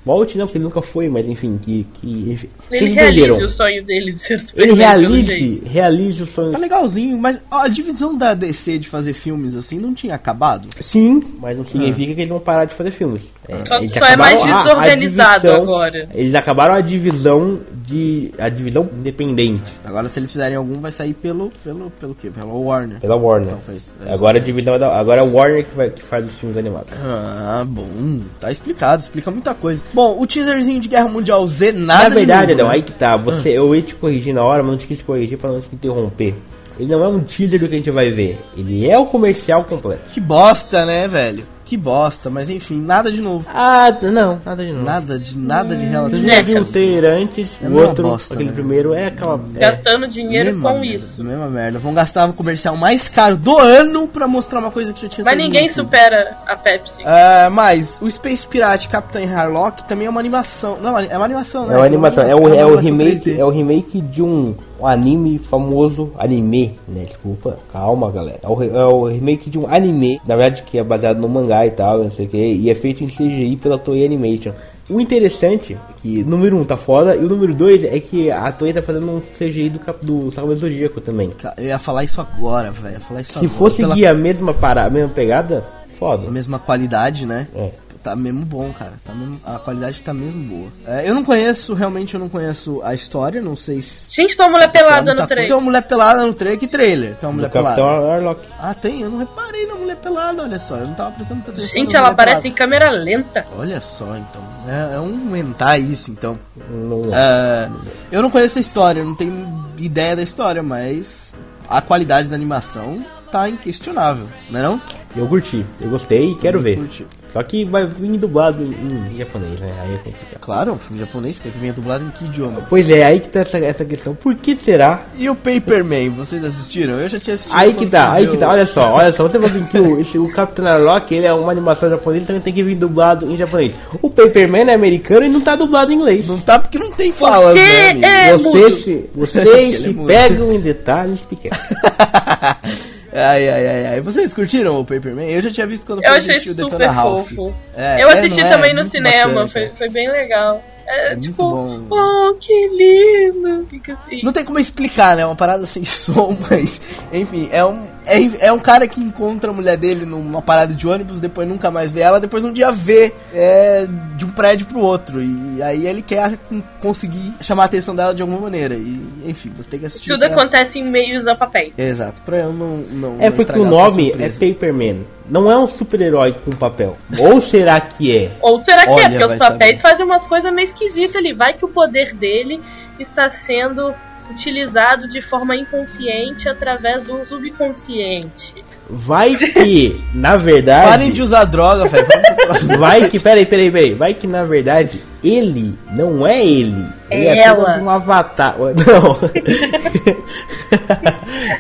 [0.06, 1.86] Volte não, porque ele nunca foi, mas enfim, que.
[1.94, 3.38] que enfim, Ele entenderam.
[3.38, 4.78] o sonho dele de ser Ele pelo jeito.
[4.78, 6.52] realize, realize o sonho.
[6.52, 10.68] Tá legalzinho, mas a divisão da DC de fazer filmes assim não tinha acabado?
[10.80, 13.24] Sim, mas não significa que eles vão parar de fazer filmes.
[13.48, 13.66] É, Só-
[14.00, 16.10] só é mais acabaram a- a desorganizado divisão- agora.
[16.14, 18.32] Eles acabaram a divisão de.
[18.38, 19.62] a divisão independente.
[19.84, 22.30] Agora se eles fizerem algum vai sair pelo pelo pelo quê?
[22.30, 23.00] Pela Warner.
[23.00, 23.50] Pela Warner.
[23.50, 26.02] Então, faz- é Agora a divisão é da, agora é o Warner que, vai, que
[26.02, 26.90] faz os filmes animados.
[27.04, 29.82] Ah, bom, tá explicado, explica muita coisa.
[29.94, 32.74] Bom, o teaserzinho de Guerra Mundial Z nada Na verdade, novo, Adão, né?
[32.76, 33.16] aí que tá.
[33.16, 35.68] Você, eu ia te corrigir na hora, mas não te quis corrigir pra não te
[35.72, 36.34] interromper.
[36.80, 38.40] Ele não é um teaser do que a gente vai ver.
[38.58, 40.02] Ele é o comercial completo.
[40.12, 41.44] Que bosta, né, velho?
[41.66, 43.46] Que bosta, mas enfim, nada de novo.
[43.54, 44.86] Ah, não, nada de novo.
[44.86, 46.22] Nada de nada de relativo.
[46.30, 48.56] Já viu o trailer antes, É o uma outro, bosta, aquele né?
[48.56, 49.40] primeiro é aquela.
[49.56, 51.24] É, Gastando dinheiro Mesma com merda, isso.
[51.24, 51.80] Mesma merda.
[51.80, 55.24] Vão gastar o comercial mais caro do ano pra mostrar uma coisa que já tinha
[55.26, 57.02] Mas ninguém supera a Pepsi.
[57.06, 60.78] Ah, mas o Space Pirate Captain Harlock também é uma animação.
[60.82, 61.76] Não, é uma animação, né?
[61.76, 63.40] É uma animação, é o, é o animação remake, 3D.
[63.40, 67.06] é o remake de um, um anime famoso, anime, né?
[67.06, 68.40] Desculpa, calma galera.
[68.44, 71.66] É o, é o remake de um anime, na verdade que é baseado no mangá
[71.66, 74.52] e tal, não sei o que, e é feito em CGI pela Toei Animation.
[74.90, 78.52] O interessante é que número um tá foda, e o número dois é que a
[78.52, 81.30] Toei tá fazendo um CGI do, cap- do do Zodíaco também.
[81.58, 83.00] Eu ia falar isso agora, velho.
[83.24, 83.50] Se agora.
[83.50, 85.64] for Pela seguir a mesma, para, a mesma pegada,
[85.98, 86.30] foda.
[86.30, 87.48] mesma qualidade, né?
[87.56, 87.70] É.
[88.04, 88.94] Tá mesmo bom, cara.
[89.06, 90.70] Tá mesmo- a qualidade tá mesmo boa.
[90.86, 94.08] É, eu não conheço, realmente eu não conheço a história, não sei se.
[94.14, 95.48] Gente, tem uma mulher pelada no trem.
[95.48, 96.60] Tem uma mulher pelada no trailer.
[96.60, 97.16] Que trailer?
[97.16, 97.82] Tem uma mulher pelada.
[97.82, 98.42] Harlock.
[98.60, 99.02] Ah, tem?
[99.02, 100.76] Eu não reparei na mulher pelada, olha só.
[100.76, 101.66] Eu não tava prestando atenção.
[101.66, 102.58] Gente, ela aparece em pelada.
[102.58, 103.46] câmera lenta.
[103.58, 104.42] Olha só, então.
[104.68, 106.38] É, é um hentai isso, então.
[106.70, 107.70] Não, É,
[108.12, 111.34] eu não conheço a história, eu não tenho ideia da história, mas
[111.70, 114.82] a qualidade da animação tá inquestionável, não é não?
[115.16, 116.78] Eu curti, eu gostei e quero ver.
[116.78, 117.06] Curti.
[117.34, 119.74] Só que vai vir dublado em, japonês, né?
[119.82, 120.40] Aí é complicado.
[120.40, 122.62] Claro, um filme japonês, quer que venha dublado em que idioma?
[122.70, 124.14] Pois é, aí que tá essa, essa questão.
[124.14, 125.02] Por que será?
[125.18, 127.00] E o Paperman, vocês assistiram?
[127.00, 127.58] Eu já tinha assistido.
[127.58, 129.80] Aí que tá, aí ver que tá, olha só, olha só, você falou assim que
[129.80, 132.76] o, esse, o Capitão Harlock, ele é uma animação japonesa, então ele tem que vir
[132.76, 133.74] dublado em japonês.
[134.00, 136.28] O Paperman é americano e não tá dublado em inglês.
[136.28, 138.06] Não tá porque não tem falas, Porque né, amigo?
[138.06, 138.72] é- Você mudo.
[138.74, 141.58] se, vocês é se pegam em detalhes pequenos.
[143.14, 144.02] ai, ai, ai, ai.
[144.02, 145.30] Vocês curtiram o Paperman?
[145.30, 147.30] Eu já tinha visto quando Eu achei assistir o super Detona Ralph.
[147.30, 147.56] fofo.
[147.76, 148.50] É, eu é, assisti é?
[148.50, 150.64] também no Muito cinema, bacana, foi, foi bem legal.
[150.86, 151.82] É, É tipo, bom.
[151.90, 153.66] oh, que lindo.
[153.94, 154.22] Assim.
[154.22, 155.22] Não tem como explicar, né?
[155.22, 159.52] É uma parada sem som, mas enfim, é um, é, é um cara que encontra
[159.52, 162.72] a mulher dele numa parada de ônibus, depois nunca mais vê ela, depois um dia
[162.72, 163.86] vê é,
[164.16, 165.22] de um prédio pro outro.
[165.22, 166.38] E aí ele quer
[166.82, 168.76] conseguir chamar a atenção dela de alguma maneira.
[168.76, 170.10] E enfim, você tem que assistir.
[170.10, 171.74] Tudo pra- acontece em meios a papéis.
[171.78, 172.78] Exato, pra eu não.
[172.92, 174.30] não É não porque o nome é.
[174.30, 175.06] Paperman.
[175.30, 176.98] Não é um super-herói com papel.
[177.18, 178.32] Ou será que é?
[178.42, 179.10] Ou será que Olha, é?
[179.10, 179.82] Porque os papéis saber.
[179.90, 181.34] fazem umas coisas meio esquisitas ali.
[181.34, 182.60] Vai que o poder dele
[183.00, 183.94] está sendo
[184.30, 188.64] utilizado de forma inconsciente através do subconsciente.
[188.90, 190.90] Vai que, na verdade.
[190.90, 192.06] Parem de usar droga, velho.
[192.78, 193.94] Vai que, peraí, peraí, peraí.
[193.94, 196.86] Vai que na verdade ele não é ele.
[197.14, 198.56] Ele é, É apenas um avatar.
[198.60, 198.74] Não.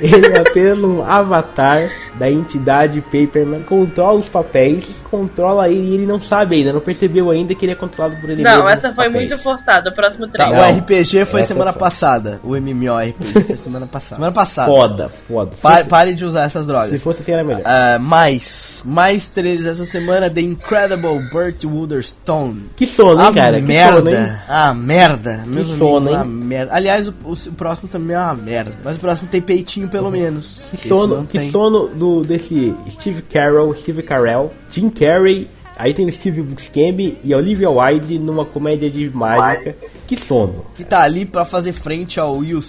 [0.01, 6.05] ele é apenas um avatar da entidade Paperman, controla os papéis, controla ele e ele
[6.05, 8.69] não sabe ainda, não percebeu ainda que ele é controlado por ele Não, mesmo.
[8.69, 9.29] essa nos foi papéis.
[9.29, 9.89] muito forçada.
[9.89, 10.59] O próximo Tá, trailer.
[10.59, 10.75] Não.
[10.75, 11.79] o RPG foi Essa semana foi.
[11.79, 12.39] passada.
[12.43, 14.15] O MMORPG foi semana passada.
[14.15, 14.67] Semana passada.
[14.71, 15.51] Foda, foda.
[15.61, 17.01] Pa- pare de usar essas Se drogas.
[17.01, 17.61] fosse assim era melhor.
[17.65, 22.69] Ah, mais, mais trailers essa semana, The Incredible Burt Wooderstone.
[22.75, 23.55] Que sono, hein, cara?
[23.59, 23.97] Que merda.
[23.97, 24.31] sono, hein?
[24.47, 25.42] ah, merda.
[25.45, 26.17] Meus sono, amigos, hein?
[26.21, 26.73] ah, merda.
[26.73, 28.73] Aliás, o, o- próximo também é uma merda.
[28.83, 30.65] Mas o próximo tem peitinho, pelo menos.
[30.71, 31.51] Que sono, que tem.
[31.51, 37.33] sono do, desse Steve Carell, Steve Carell, Jim Carrey, aí tem o Steve Buscemi e
[37.33, 39.75] a Olivia Wilde numa comédia de mágica.
[40.07, 40.65] Que sono.
[40.75, 42.59] Que tá ali pra fazer frente ao you,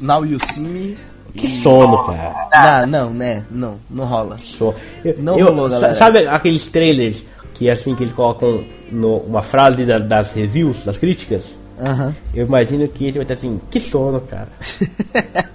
[0.00, 0.98] Now You See Me.
[1.34, 2.48] Que sono, cara.
[2.52, 3.42] Ah, não, né?
[3.50, 4.36] Não, não rola.
[4.36, 4.74] Que sono.
[5.02, 5.94] Eu- Não eu- rolou, galera.
[5.94, 10.84] Sabe aqueles trailers que é assim que eles colocam no, uma frase da- das reviews,
[10.84, 11.54] das críticas?
[11.78, 12.14] Aham.
[12.34, 14.48] Eu imagino que esse vai estar assim, que sono, cara.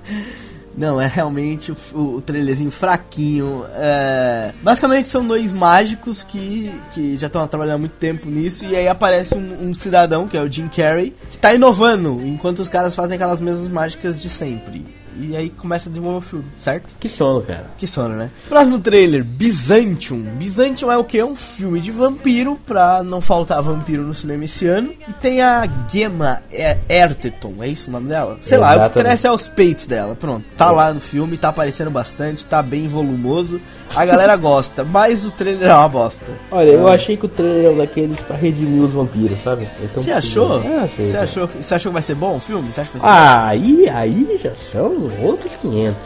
[0.77, 3.65] Não, é realmente o, o trailerzinho fraquinho.
[3.73, 8.63] É, Basicamente são dois mágicos que, que já estão trabalhando há muito tempo nisso.
[8.63, 12.59] E aí aparece um, um cidadão, que é o Jim Carrey, que tá inovando, enquanto
[12.59, 14.85] os caras fazem aquelas mesmas mágicas de sempre.
[15.19, 16.93] E aí começa a desenvolver o filme, certo?
[16.99, 17.67] Que sono, cara.
[17.77, 18.29] Que sono, né?
[18.47, 20.21] Próximo trailer, Byzantium.
[20.37, 21.19] Byzantium é o que?
[21.19, 24.93] É um filme de vampiro, pra não faltar vampiro no cinema esse ano.
[25.07, 28.37] E tem a Gemma é, Erteton, é isso o nome dela?
[28.41, 30.15] Sei lá, o que interessa é os peitos dela.
[30.15, 33.59] Pronto, tá lá no filme, tá aparecendo bastante, tá bem volumoso.
[33.95, 36.25] A galera gosta, mas o trailer é uma bosta.
[36.51, 39.67] Olha, eu achei que o trailer é um daqueles pra redimir os vampiros, sabe?
[39.93, 40.61] Tão Você achou?
[40.61, 41.05] É, achei.
[41.05, 42.71] Você achou, que- você achou que vai ser bom o filme?
[42.71, 45.97] Você acha que vai ser Ah, aí, aí já são outros 500.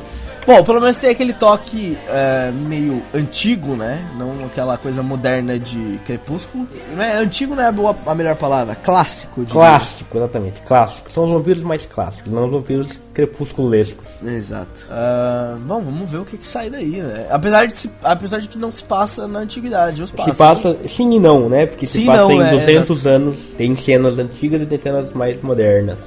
[0.45, 4.04] Bom, pelo menos tem aquele toque é, meio antigo, né?
[4.17, 6.67] Não aquela coisa moderna de Crepúsculo.
[6.95, 9.45] Não é, antigo não é a, boa- a melhor palavra, clássico.
[9.45, 9.51] De...
[9.51, 11.12] Clássico, exatamente, clássico.
[11.12, 14.04] São os vampiros mais clássicos, não os vampiros crepusculescos.
[14.25, 14.88] Exato.
[14.89, 17.27] Ah, bom, vamos ver o que, que sai daí, né?
[17.30, 21.13] Apesar de, se- apesar de que não se passa na antiguidade, os Se passa, sim
[21.13, 21.65] e não, né?
[21.67, 25.13] Porque se Sim passa não, em é, 200 anos, tem cenas antigas e tem cenas
[25.13, 25.99] mais modernas.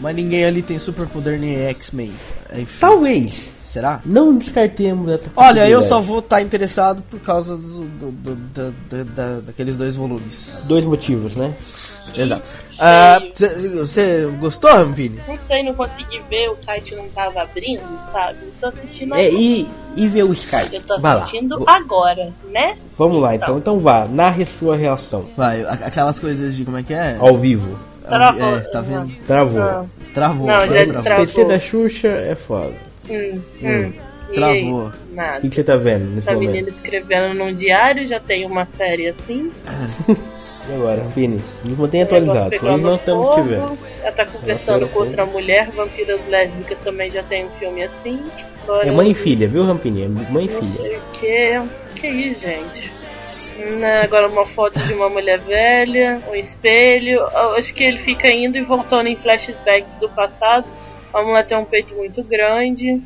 [0.00, 2.12] Mas ninguém ali tem superpoder nem X-Men.
[2.54, 4.00] Enfim, Talvez, será?
[4.04, 8.70] não descartemos essa Olha, eu só vou estar interessado por causa do, do- do- da-
[8.90, 10.60] da- da- daqueles dois volumes.
[10.64, 11.54] Dois motivos, né?
[12.14, 12.42] Exato.
[12.78, 13.20] Ah,
[13.78, 15.20] Você gostou, Rampini?
[15.28, 17.82] Não sei, não consegui ver, o site não tava abrindo,
[18.12, 18.38] sabe?
[18.42, 19.40] Eu tô assistindo É, agora.
[19.40, 20.74] e, e ver o Skype.
[20.74, 21.20] Eu tô Vai lá.
[21.20, 22.76] assistindo agora, né?
[22.98, 23.58] Vamos lá, então.
[23.58, 25.26] Então vá, narre sua reação.
[25.36, 27.16] Vai, aquelas coisas de como é que é?
[27.20, 27.78] Ao vivo.
[28.08, 28.56] Travou.
[28.56, 29.12] É, tá vendo?
[29.24, 29.62] Travou.
[29.62, 30.46] Ah, Travou.
[30.46, 31.26] Não, já travou.
[31.26, 32.74] PC da Xuxa é foda.
[33.08, 33.92] hum, hum.
[34.30, 34.84] E Travou.
[34.86, 36.50] O que, que você tá vendo nesse Tá momento?
[36.52, 39.50] menina escrevendo num diário, já tem uma série assim.
[40.68, 41.40] E agora, Vini?
[41.64, 42.52] Nos mantenha o negócio atualizados.
[42.52, 43.78] Hoje pegando não estamos fogo, te vendo.
[44.02, 48.22] Ela tá conversando com outra mulher, vampiras lésbicas também já tem um filme assim.
[48.64, 50.04] Agora, É mãe e filha, viu, Rampini?
[50.04, 50.72] É mãe e Não filha.
[50.72, 51.98] sei o que.
[52.00, 52.92] Que isso, gente?
[53.78, 57.18] Né, Agora uma foto de uma mulher velha, um espelho.
[57.18, 60.66] Eu Acho que ele fica indo e voltando em flashbacks do passado.
[61.12, 63.02] A mulher tem um peito muito grande.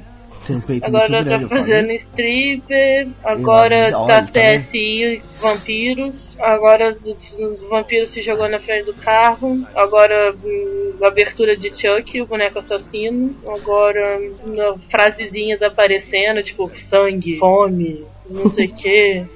[0.46, 1.64] Tem um peito Agora muito grande, tá eu falei.
[1.64, 3.08] fazendo stripper.
[3.24, 4.58] Agora tá olha, tá?
[4.58, 6.36] CSI vampiros.
[6.38, 6.96] Agora
[7.38, 9.66] os vampiros se jogou na frente do carro.
[9.74, 13.34] Agora hum, abertura de Chuck, o boneco assassino.
[13.48, 18.04] Agora hum, frasezinhas aparecendo, tipo sangue, fome.
[18.28, 19.26] Não sei o que.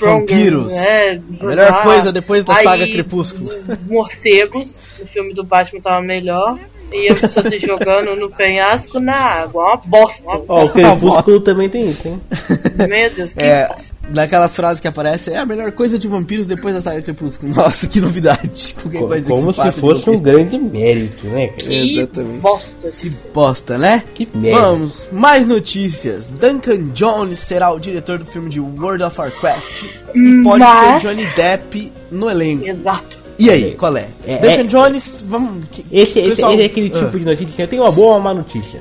[0.00, 0.72] Vampiros.
[0.72, 3.48] É, A melhor ah, coisa depois da aí, saga Crepúsculo.
[3.86, 4.76] Morcegos.
[5.00, 6.58] O filme do Batman tava melhor.
[6.92, 9.64] E as pessoas se jogando no penhasco na água.
[9.64, 10.22] Uma bosta.
[10.48, 12.20] Ó, o Crepúsculo também tem isso, hein?
[12.88, 13.84] Meu Deus, que É, bosta.
[14.14, 17.52] naquelas frases que aparecem, é a melhor coisa de vampiros depois da saga Crepúsculo.
[17.56, 18.74] Nossa, que novidade.
[18.80, 21.48] Qualquer Co- coisa Como que se, se fosse um grande mérito, né?
[21.48, 21.62] cara?
[21.62, 22.40] Que Exatamente.
[22.40, 22.90] bosta.
[22.90, 24.02] Que bosta, né?
[24.14, 24.60] Que merda.
[24.62, 26.28] Vamos, mais notícias.
[26.30, 29.82] Duncan Jones será o diretor do filme de World of Warcraft
[30.14, 32.66] e pode Mas- ter Johnny Depp no elenco.
[32.66, 33.18] Exato.
[33.38, 34.08] E aí, qual é?
[34.26, 35.64] É, Duncan é- Jones, vamos.
[35.70, 36.98] que- Esse, pessoal- esse é aquele Ah.
[36.98, 38.80] tipo de notícia eu tenho uma boa ou uma má notícia.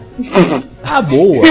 [0.84, 1.44] A boa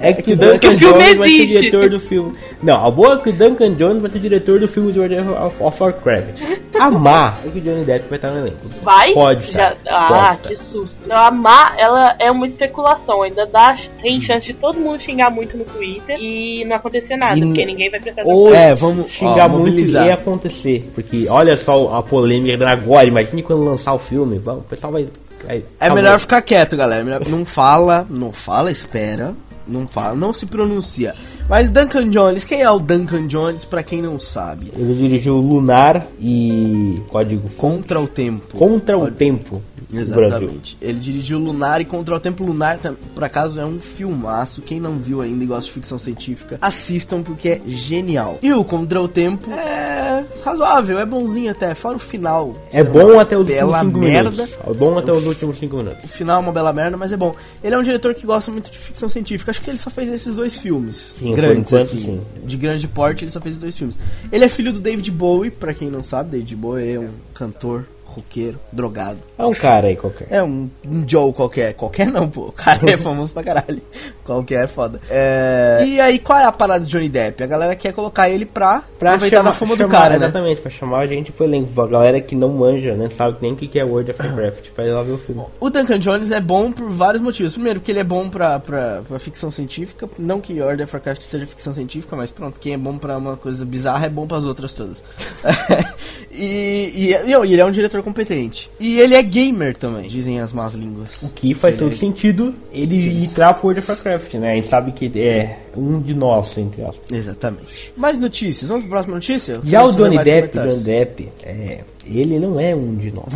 [0.00, 2.34] é que o que Duncan o filme Jones vai ser diretor do filme.
[2.62, 5.16] Não, a boa é que o Duncan Jones vai ser diretor do filme de World
[5.18, 6.42] of, of Warcraft.
[6.78, 8.56] A má é que o Johnny Depp vai estar no elenco.
[8.82, 9.12] Vai?
[9.14, 9.70] Pode estar.
[9.70, 10.48] Já- Ah, pode estar.
[10.48, 10.98] que susto.
[11.10, 13.22] A Má, ela é uma especulação.
[13.22, 17.36] Ainda dá, tem chance de todo mundo xingar muito no Twitter e não acontecer nada,
[17.38, 20.06] E porque ninguém vai prestar Ou É, vamos, xingar ó, muito mobilizar.
[20.06, 20.88] e acontecer.
[20.94, 23.06] Porque olha só a polêmica da agora.
[23.06, 24.38] Imagine quando lançar o filme.
[24.38, 25.06] Vamos, o pessoal vai.
[25.46, 27.20] vai É melhor ficar quieto, galera.
[27.28, 29.34] Não fala, não fala, espera.
[29.66, 31.14] Não fala, não se pronuncia.
[31.46, 34.72] Mas Duncan Jones, quem é o Duncan Jones, pra quem não sabe?
[34.74, 38.56] Ele dirigiu Lunar e Código Contra o Tempo.
[38.56, 39.62] Contra o Pode- Tempo.
[39.92, 40.76] Exatamente.
[40.80, 42.78] Ele dirigiu Lunar e Contra o Tempo Lunar,
[43.14, 44.62] por acaso, é um filmaço.
[44.62, 48.38] Quem não viu ainda e gosta de ficção científica, assistam porque é genial.
[48.42, 52.54] E o Contra o Tempo é razoável, é bonzinho até, fora o final.
[52.72, 54.30] É bom até os últimos 5 merda.
[54.30, 54.56] minutos.
[54.66, 56.04] É bom até os últimos 5 minutos.
[56.04, 57.34] O final é uma bela merda, mas é bom.
[57.62, 59.50] Ele é um diretor que gosta muito de ficção científica.
[59.50, 61.14] Acho que ele só fez esses dois filmes.
[61.18, 62.00] Sim, grandes, enquanto, assim.
[62.00, 62.20] sim.
[62.44, 63.96] De grande porte, ele só fez esses dois filmes.
[64.30, 66.30] Ele é filho do David Bowie, pra quem não sabe.
[66.30, 67.84] David Bowie é um cantor,
[68.18, 69.18] roqueiro, drogado.
[69.38, 70.28] É um cara aí qualquer.
[70.30, 71.74] É um, um Joe qualquer.
[71.74, 72.48] Qualquer não, pô.
[72.48, 73.80] O cara é famoso pra caralho.
[74.24, 75.00] Qualquer é foda.
[75.08, 75.82] É...
[75.86, 77.42] E aí, qual é a parada de Johnny Depp?
[77.42, 80.26] A galera quer colocar ele pra, Pra aproveitar chamar, da fama do cara, né?
[80.26, 81.80] Exatamente, pra chamar a gente pro elenco.
[81.80, 83.08] A galera que não manja, né?
[83.10, 85.42] Sabe nem o que que é World of Warcraft, pra ir lá ver o filme.
[85.60, 87.54] O Duncan Jones é bom por vários motivos.
[87.54, 90.08] Primeiro, porque ele é bom pra, pra, pra ficção científica.
[90.18, 93.36] Não que Order of Warcraft seja ficção científica, mas pronto, quem é bom pra uma
[93.36, 95.02] coisa bizarra é bom pras outras todas.
[96.30, 98.70] e, e, não, ele é um diretor competente.
[98.80, 101.22] E ele é gamer também, dizem as más línguas.
[101.22, 104.52] O que faz Ele todo é- sentido ele entrar pro World of Warcraft, né?
[104.52, 107.12] A gente sabe que é um de nós, entre aspas.
[107.12, 107.92] Exatamente.
[107.96, 108.68] Mais notícias.
[108.68, 109.60] Vamos pra próxima notícia?
[109.64, 110.58] Já o Johnny Depp.
[110.58, 113.32] Johnny Depp, é, ele não é um de nós.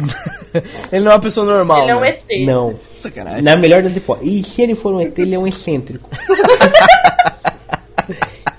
[0.91, 1.83] ele não é uma pessoa normal.
[1.83, 2.19] Ele é um né?
[2.29, 2.47] ET.
[2.47, 2.75] não.
[2.95, 3.43] Sacanagem.
[3.43, 4.33] Na melhor das hipóteses.
[4.33, 6.09] E se ele for um ET, ele é um excêntrico.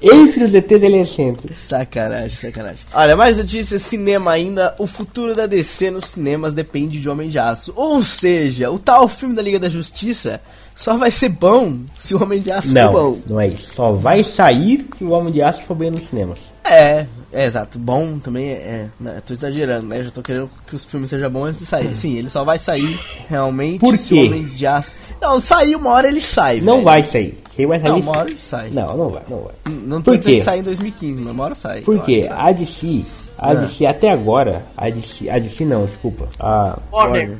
[0.03, 1.55] Entre os ETs, ele é excêntrico.
[1.55, 2.85] Sacanagem, sacanagem.
[2.93, 4.75] Olha, mais notícias, cinema ainda.
[4.77, 7.71] O futuro da DC nos cinemas depende de Homem de Aço.
[7.75, 10.41] Ou seja, o tal filme da Liga da Justiça
[10.75, 13.19] só vai ser bom se o Homem de Aço for Não, bom.
[13.29, 13.73] não é isso.
[13.73, 16.39] Só vai sair se o Homem de Aço for bem nos cinemas.
[16.65, 17.77] É, é exato.
[17.77, 18.53] Bom também é.
[18.53, 20.03] é né, tô exagerando, né?
[20.03, 21.95] Já tô querendo que os filmes sejam bons antes de sair.
[21.95, 24.25] Sim, ele só vai sair realmente Por se o?
[24.25, 24.95] Homem de Aço.
[25.21, 26.61] Não, sair uma hora ele sai.
[26.61, 26.85] Não velho.
[26.85, 27.42] vai sair.
[27.55, 27.89] Quem vai sair?
[27.91, 28.69] Não, uma hora ele sai.
[28.71, 29.53] Não, não vai, não vai.
[29.85, 30.39] Não tô Por dizendo quê?
[30.39, 31.81] que sai em 2015, mas uma hora sai.
[31.81, 32.27] Por quê?
[32.31, 33.05] A DC,
[33.37, 33.55] a Ah.
[33.55, 36.27] DC até agora, a DC, a DC não, desculpa.
[36.39, 37.37] A Warner.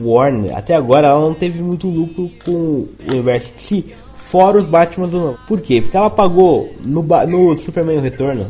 [0.00, 3.84] Warner, até agora ela não teve muito lucro com o universo DC,
[4.16, 5.36] fora os Batman do Nolan.
[5.46, 5.80] Por quê?
[5.82, 8.46] Porque ela pagou no, no Superman Retorno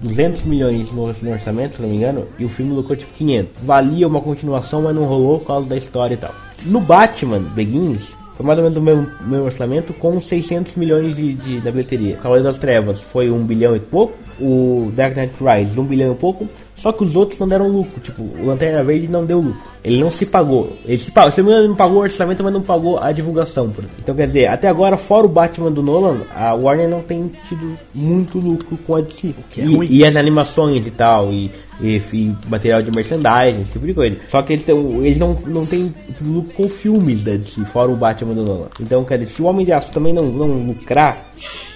[0.00, 3.52] 200 milhões no, no orçamento, se não me engano, e o filme lucrou tipo 500.
[3.62, 6.34] Valia uma continuação, mas não rolou por causa da história e tal.
[6.66, 11.34] No Batman Begins, foi mais ou menos o mesmo, mesmo orçamento, com 600 milhões de,
[11.34, 12.16] de, da bilheteria.
[12.16, 16.16] Cavaleiro das Trevas foi 1 bilhão e pouco, o Dark Knight Rises 1 bilhão e
[16.16, 16.48] pouco,
[16.82, 18.00] só que os outros não deram lucro.
[18.00, 19.62] Tipo, o Lanterna Verde não deu lucro.
[19.84, 20.76] Ele não se pagou.
[20.84, 21.30] Ele se pagou.
[21.30, 23.72] Se não pagou o orçamento, mas não pagou a divulgação.
[24.00, 27.78] Então, quer dizer, até agora, fora o Batman do Nolan, a Warner não tem tido
[27.94, 29.32] muito lucro com a DC.
[29.58, 33.86] é e, e as animações e tal, e, e, e material de merchandising, esse tipo
[33.86, 34.16] de coisa.
[34.28, 37.96] Só que eles, tão, eles não, não têm lucro com filmes da DC, fora o
[37.96, 38.68] Batman do Nolan.
[38.80, 41.30] Então, quer dizer, se o Homem de Aço também não, não lucrar,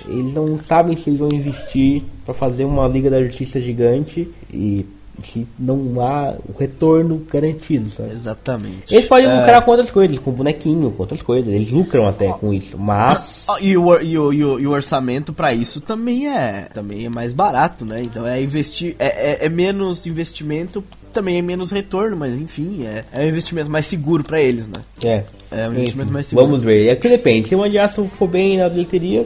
[0.09, 4.85] eles não sabem se eles vão investir para fazer uma Liga da Justiça gigante e
[5.23, 8.11] se não há o retorno garantido, sabe?
[8.13, 8.95] Exatamente.
[8.95, 9.39] Eles podem É.
[9.41, 11.53] lucrar com outras coisas, com bonequinho, com outras coisas.
[11.53, 14.71] Eles lucram até com isso, mas Ah, E o, e o, e o, e o
[14.71, 18.01] orçamento pra isso também é também é mais barato, né?
[18.03, 19.07] Então é investir é,
[19.43, 23.87] é, é menos investimento, também é menos retorno, mas enfim, é, é um investimento mais
[23.87, 24.81] seguro pra eles, né?
[25.03, 25.25] é.
[25.49, 26.47] É um investimento mais seguro.
[26.49, 26.89] Vamos ver.
[26.89, 27.49] É que depende.
[27.49, 29.25] Se o Mandiaço for bem na bilheteria,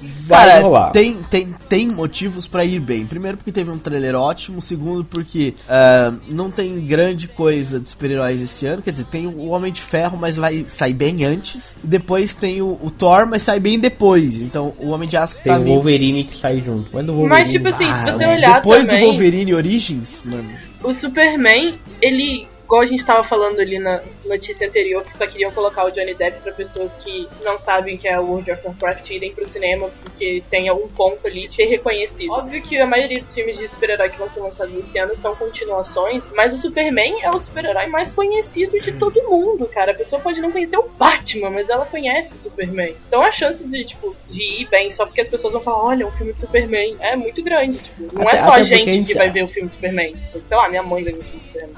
[0.00, 0.90] vai Cara, rolar.
[0.90, 3.06] tem, tem, tem motivos pra ir bem.
[3.06, 4.60] Primeiro porque teve um trailer ótimo.
[4.60, 8.82] Segundo porque ah, não tem grande coisa de super-heróis esse ano.
[8.82, 11.76] Quer dizer, tem o Homem de Ferro, mas vai sair bem antes.
[11.82, 14.40] Depois tem o, o Thor, mas sai bem depois.
[14.42, 16.90] Então o Homem de Aço Tem tá o meio- Wolverine que sai junto.
[16.92, 20.50] Mas, Wolverine, Mas, tipo assim, Ah, se você olhar depois também, do Wolverine Origins, mano.
[20.82, 25.52] o Superman, ele, igual a gente tava falando ali na notícia anterior, que só queriam
[25.52, 29.08] colocar o Johnny Depp pra pessoas que não sabem que é o World of Warcraft
[29.10, 32.32] irem pro cinema, porque tem algum ponto ali de ser reconhecido.
[32.32, 35.32] Óbvio que a maioria dos filmes de super-herói que vão ser lançados esse ano são
[35.36, 39.92] continuações, mas o Superman é o super-herói mais conhecido de todo mundo, cara.
[39.92, 42.96] A pessoa pode não conhecer o Batman, mas ela conhece o Superman.
[43.06, 46.06] Então a chance de, tipo, de ir bem só porque as pessoas vão falar, olha,
[46.06, 47.78] um filme de Superman é muito grande.
[47.78, 49.38] Tipo, não Até- é só a gente gente que vai sabe.
[49.40, 50.16] ver o filme de Superman.
[50.48, 51.76] Sei lá, minha mãe vai ver o filme de Superman.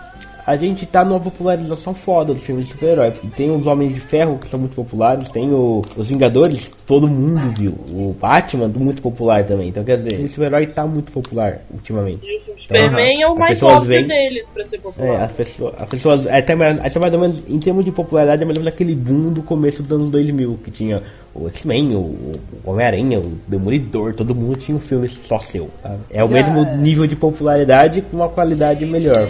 [0.48, 3.12] A gente tá numa popularização foda do filme de super-herói.
[3.36, 7.52] Tem os Homens de Ferro que são muito populares, tem o- os Vingadores, todo mundo
[7.54, 7.72] viu.
[7.72, 9.68] O Batman, muito popular também.
[9.68, 12.20] Então, quer dizer, o super-herói tá muito popular ultimamente.
[12.26, 15.22] E o filme de Superman é o mais óbvio deles pra ser É, popular.
[15.22, 18.46] as pessoas, as pessoas até, mais- até mais ou menos, em termos de popularidade, é
[18.46, 21.02] mais ou menos aquele boom do começo dos anos 2000, que tinha
[21.34, 22.32] o X-Men, o, o
[22.64, 25.98] Homem-Aranha, o Demolidor, todo mundo tinha um filme só seu, sabe?
[26.10, 29.28] É o mesmo nível de popularidade com uma qualidade melhor.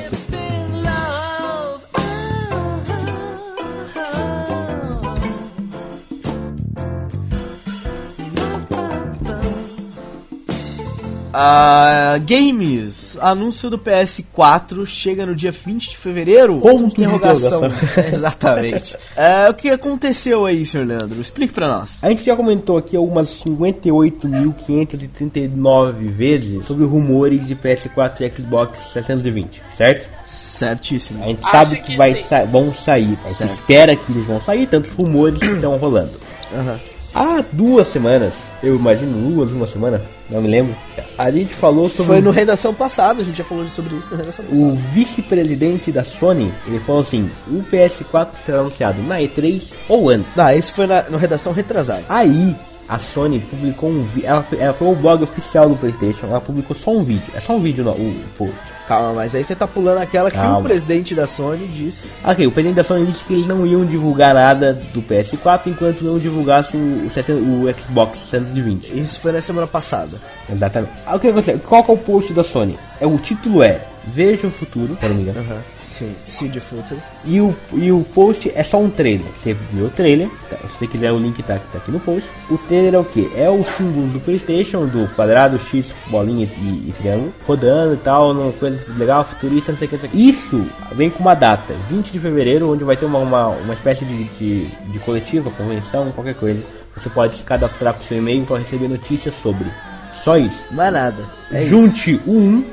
[11.40, 13.16] Ah, games.
[13.20, 16.58] Anúncio do PS4 chega no dia 20 de fevereiro?
[16.58, 17.60] Ponto de interrogação.
[18.12, 18.96] Exatamente.
[19.16, 21.20] É, o que aconteceu aí, senhor Leandro?
[21.20, 21.98] Explique pra nós.
[22.02, 29.62] A gente já comentou aqui algumas 58.539 vezes sobre rumores de PS4 e Xbox 620,
[29.76, 30.08] certo?
[30.24, 31.22] Certíssimo.
[31.22, 33.18] A gente Acho sabe que, que vai sa- vão sair.
[33.24, 33.52] A gente Certo.
[33.54, 36.12] espera que eles vão sair, tantos rumores estão rolando.
[36.54, 36.78] Aham.
[37.14, 40.00] Há duas semanas, eu imagino duas, uma semana,
[40.30, 40.74] não me lembro.
[41.16, 44.16] A gente falou sobre Foi no redação passado, a gente já falou sobre isso no
[44.16, 44.76] redação o passado.
[44.92, 46.52] vice-presidente da Sony.
[46.66, 50.34] Ele falou assim: o PS4 será anunciado na E3 ou antes.
[50.36, 52.04] Não, esse foi na, no redação retrasada.
[52.08, 52.54] Aí
[52.88, 54.28] a Sony publicou um vídeo.
[54.28, 56.26] Ela, ela foi o blog oficial do PlayStation.
[56.26, 57.32] Ela publicou só um vídeo.
[57.34, 58.77] É só um vídeo, não, o post.
[58.88, 60.60] Calma, mas aí você tá pulando aquela que Calma.
[60.60, 62.06] o presidente da Sony disse.
[62.24, 66.02] Ok, o presidente da Sony disse que eles não iam divulgar nada do PS4 enquanto
[66.02, 68.98] não divulgassem o, o 60 o Xbox 620.
[68.98, 70.18] Isso foi na semana passada.
[70.50, 70.92] Exatamente.
[71.06, 71.30] Ah, O que?
[71.58, 72.78] Qual que é o post da Sony?
[72.98, 75.40] É, o título é Veja o futuro, se não me engano.
[75.40, 75.77] Aham.
[75.88, 77.00] Sim, Seed Futuro.
[77.24, 79.26] E o, e o post é só um trailer.
[79.34, 80.56] Você viu o trailer, tá?
[80.68, 82.28] se você quiser o link tá, tá aqui no post.
[82.50, 83.30] O trailer é o que?
[83.34, 88.34] É o símbolo do Playstation, do quadrado, X, bolinha e, e triângulo, rodando e tal,
[88.34, 89.96] numa coisa legal, futurista, não sei o que.
[89.96, 90.28] não sei o que.
[90.28, 94.04] Isso vem com uma data, 20 de fevereiro, onde vai ter uma, uma, uma espécie
[94.04, 96.62] de, de, de coletiva, convenção, qualquer coisa.
[96.96, 99.66] Você pode se cadastrar com seu e-mail para receber notícias sobre.
[100.14, 100.64] Só isso.
[100.70, 101.24] Mais nada.
[101.50, 101.70] É isso.
[101.70, 102.64] Junte o 1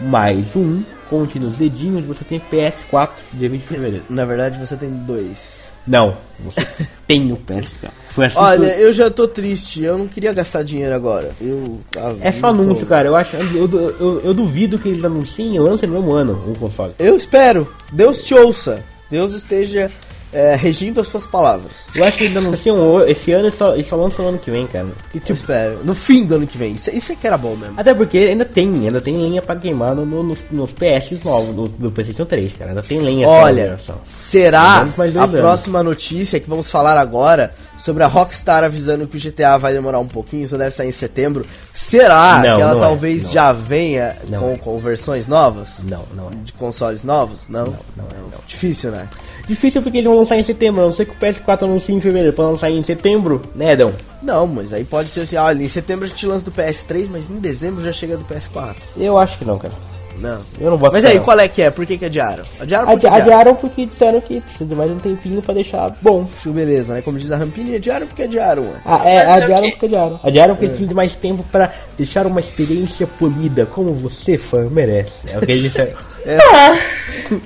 [0.00, 0.82] mais 1,
[1.12, 4.04] conte nos dedinhos, você tem PS4 dia 20 de fevereiro.
[4.08, 5.70] Na verdade, você tem dois.
[5.86, 6.66] Não, você
[7.06, 7.90] tem o PS4.
[8.08, 9.82] Foi assim Olha, que eu já tô triste.
[9.82, 11.32] Eu não queria gastar dinheiro agora.
[11.38, 11.80] Eu.
[11.98, 12.18] ah, eu...
[12.22, 13.08] É só tô- anúncio, cara.
[13.08, 16.42] Eu acho, eu, eu, eu, eu duvido que eles anunciem e lancem no mesmo ano
[16.48, 16.94] o console.
[16.98, 17.70] Eu espero.
[17.92, 18.82] Deus te ouça.
[19.10, 19.90] Deus esteja
[20.32, 21.72] é, regindo as suas palavras.
[21.94, 24.50] Eu acho que eles anunciam esse ano e só, e só lançam no ano que
[24.50, 24.86] vem, cara.
[25.14, 25.80] Eu tipo, espero.
[25.84, 26.74] No fim do ano que vem.
[26.74, 27.78] Isso, isso é que era bom mesmo.
[27.78, 31.54] até porque ainda tem, ainda tem lenha pra queimar no, no- nos, nos PS novos
[31.54, 32.70] do, do PlayStation 3, cara.
[32.70, 35.40] Ainda tem lenha Olha, será a anos.
[35.40, 39.98] próxima notícia que vamos falar agora sobre a Rockstar avisando que o GTA vai demorar
[39.98, 41.44] um pouquinho, só deve sair em setembro.
[41.74, 43.30] Será Não, que ela não é, talvez não.
[43.32, 44.56] já venha Não com, é.
[44.56, 45.78] com versões novas?
[45.82, 46.30] Não, não é.
[46.44, 47.48] De consoles novos?
[47.48, 47.64] Não?
[47.66, 48.38] não é, não.
[48.46, 49.08] Difícil, né?
[49.46, 52.00] Difícil porque eles vão lançar em setembro, a não ser que o PS4 anuncie em
[52.00, 53.92] fevereiro, pra lançar em setembro, né, Edão?
[54.22, 57.28] Não, mas aí pode ser assim, olha, em setembro a gente lança do PS3, mas
[57.30, 58.76] em dezembro já chega do PS4.
[58.96, 59.74] Eu acho que não, cara.
[60.18, 60.40] Não.
[60.60, 61.24] Eu não boto Mas aí, não.
[61.24, 61.70] qual é que é?
[61.70, 62.44] Por que que adiaram?
[62.60, 66.28] Adiaram porque Adi adiaram porque disseram que precisa de mais um tempinho pra deixar bom.
[66.46, 67.02] Beleza, né?
[67.02, 68.74] Como diz a Rampini, adiaram porque adiaram, ué.
[68.84, 70.20] Ah, é, Mas é adiaram porque adiaram.
[70.22, 75.32] Adiaram porque precisa de mais tempo pra deixar uma experiência polida, como você, fã, merece.
[75.32, 75.96] É o que eles disseram.
[76.26, 77.40] Ai,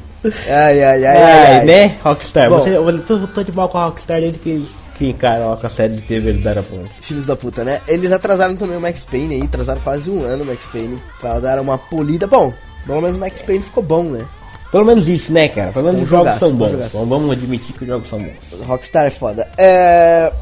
[0.49, 1.65] ai, ai, ai, Ai, ai.
[1.65, 2.49] né, Rockstar?
[2.49, 2.59] Bom.
[2.61, 5.71] Você, eu tô, tô de mal com a Rockstar desde que eles clicaram com a
[5.71, 6.89] série de TV do Darapunk.
[7.01, 7.81] Filhos da puta, né?
[7.87, 11.39] Eles atrasaram também o Max Payne aí, atrasaram quase um ano o Max Payne pra
[11.39, 12.27] dar uma polida.
[12.27, 12.53] Bom,
[12.87, 14.25] pelo menos o Max Payne ficou bom, né?
[14.73, 15.71] Pelo menos isso, né, cara?
[15.71, 16.71] Pelo menos os jogos jogaço, são bons.
[16.73, 17.07] jogaço.
[17.07, 18.67] Vamos admitir que os jogos são bons.
[18.67, 19.49] Rockstar é foda.
[19.57, 20.33] É.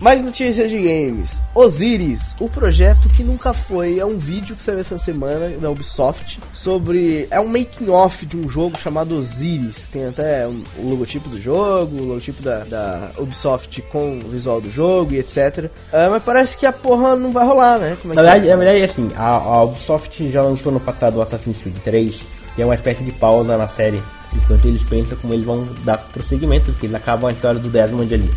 [0.00, 1.40] Mais notícias de games.
[1.52, 6.38] Osiris, o projeto que nunca foi, é um vídeo que saiu essa semana da Ubisoft
[6.54, 7.26] sobre.
[7.32, 9.88] É um making off de um jogo chamado Osiris.
[9.88, 14.60] Tem até um- o logotipo do jogo, o logotipo da, da Ubisoft com o visual
[14.60, 15.68] do jogo e etc.
[15.92, 17.86] Ah, mas parece que a porra não vai rolar, né?
[17.88, 18.50] É Na que verdade, é?
[18.50, 22.20] na verdade, assim, a, a Ubisoft já lançou no passado o Assassin's Creed 3,
[22.54, 24.00] que é uma espécie de pausa na série,
[24.32, 28.14] enquanto eles pensam como eles vão dar prosseguimento, porque eles acabam a história do Desmond
[28.14, 28.30] ali.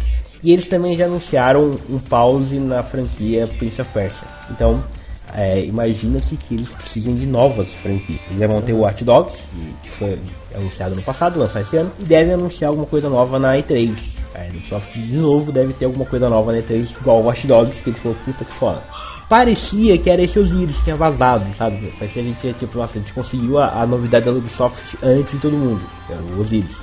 [0.43, 4.27] E eles também já anunciaram um pause na franquia Prince of Persia.
[4.49, 4.83] Então,
[5.33, 8.19] é, imagina-se que eles precisem de novas franquias.
[8.29, 9.37] Eles vão ter o Watch Dogs,
[9.81, 10.19] que foi
[10.53, 13.95] anunciado no passado, lançar esse ano, e devem anunciar alguma coisa nova na E3.
[14.33, 17.81] A Ubisoft de novo deve ter alguma coisa nova na E3, igual o Watch Dogs,
[17.81, 18.81] que ele falou, puta que foda.
[19.29, 21.77] Parecia que era esse Osiris que tinha vazado, sabe?
[21.97, 24.97] Parecia que a gente tinha, tipo, nossa, a gente conseguiu a, a novidade da Ubisoft
[25.01, 26.75] antes de todo mundo, era o Osiris.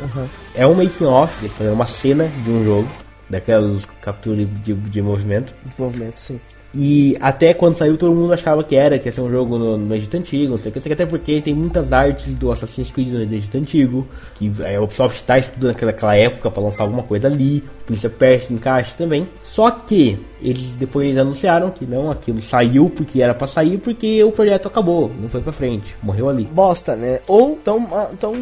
[0.54, 2.88] É um making off, eles fizeram uma cena de um jogo,
[3.28, 5.52] daquelas capturas de, de movimento.
[5.78, 6.40] movimento, sim.
[6.74, 9.78] E até quando saiu, todo mundo achava que era, que ia ser um jogo no,
[9.78, 11.92] no Egito Antigo, não sei o que, não sei o que, até porque tem muitas
[11.92, 16.50] artes do Assassin's Creed no Egito Antigo, que a Ubisoft está estudando naquela, naquela época
[16.50, 17.64] para lançar alguma coisa ali,
[17.94, 19.28] of Persia encaixa também.
[19.42, 24.30] Só que eles depois anunciaram que não, aquilo saiu porque era para sair, porque o
[24.30, 26.44] projeto acabou, não foi pra frente, morreu ali.
[26.44, 27.20] Bosta, né?
[27.26, 27.88] Ou estão
[28.20, 28.36] tão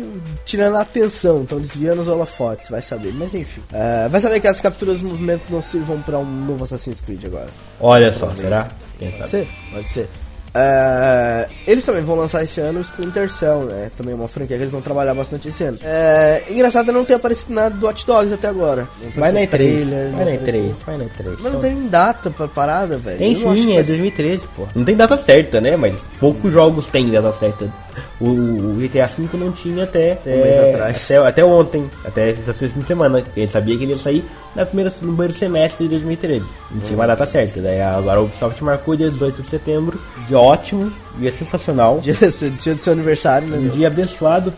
[0.45, 3.13] tirando a atenção, estão desviando os holofotes, vai saber.
[3.15, 3.63] Mas enfim.
[3.73, 7.25] É, vai saber que as capturas de movimento não sirvam pra um novo Assassin's Creed
[7.25, 7.49] agora.
[7.81, 8.69] Olha só, será?
[8.99, 9.49] Quem Pode ser?
[9.73, 10.09] Pode ser.
[10.59, 13.91] É, eles também vão lançar esse ano o Splinter Cell, né?
[13.97, 15.79] Também é uma franquia que eles vão trabalhar bastante esse ano.
[15.83, 18.89] É, engraçado é não ter aparecido nada do Watch Dogs até agora.
[19.15, 21.37] Vai na apareceu E3, trailer, não vai na apareceu- E3, vai na E3.
[21.41, 23.19] Mas não tem data pra parada, velho.
[23.19, 24.67] Tem sim, é vai- 2013, pô.
[24.75, 25.77] Não tem data certa, né?
[25.77, 27.69] Mas poucos jogos têm data certa
[28.21, 31.05] O, o GTA V não tinha até, até, mês atrás.
[31.05, 33.23] até, até ontem, até essa fim de semana.
[33.37, 34.25] Ele sabia que ele ia sair
[34.55, 36.45] na primeira, no primeiro semestre de 2013.
[36.71, 37.61] Não tinha uma data certa.
[37.61, 40.01] Daí agora a Ubisoft marcou dia 18 de setembro.
[40.29, 42.01] Dia ótimo, dia sensacional.
[42.07, 43.59] Dia, dia do seu aniversário, né?
[43.59, 44.53] Um dia abençoado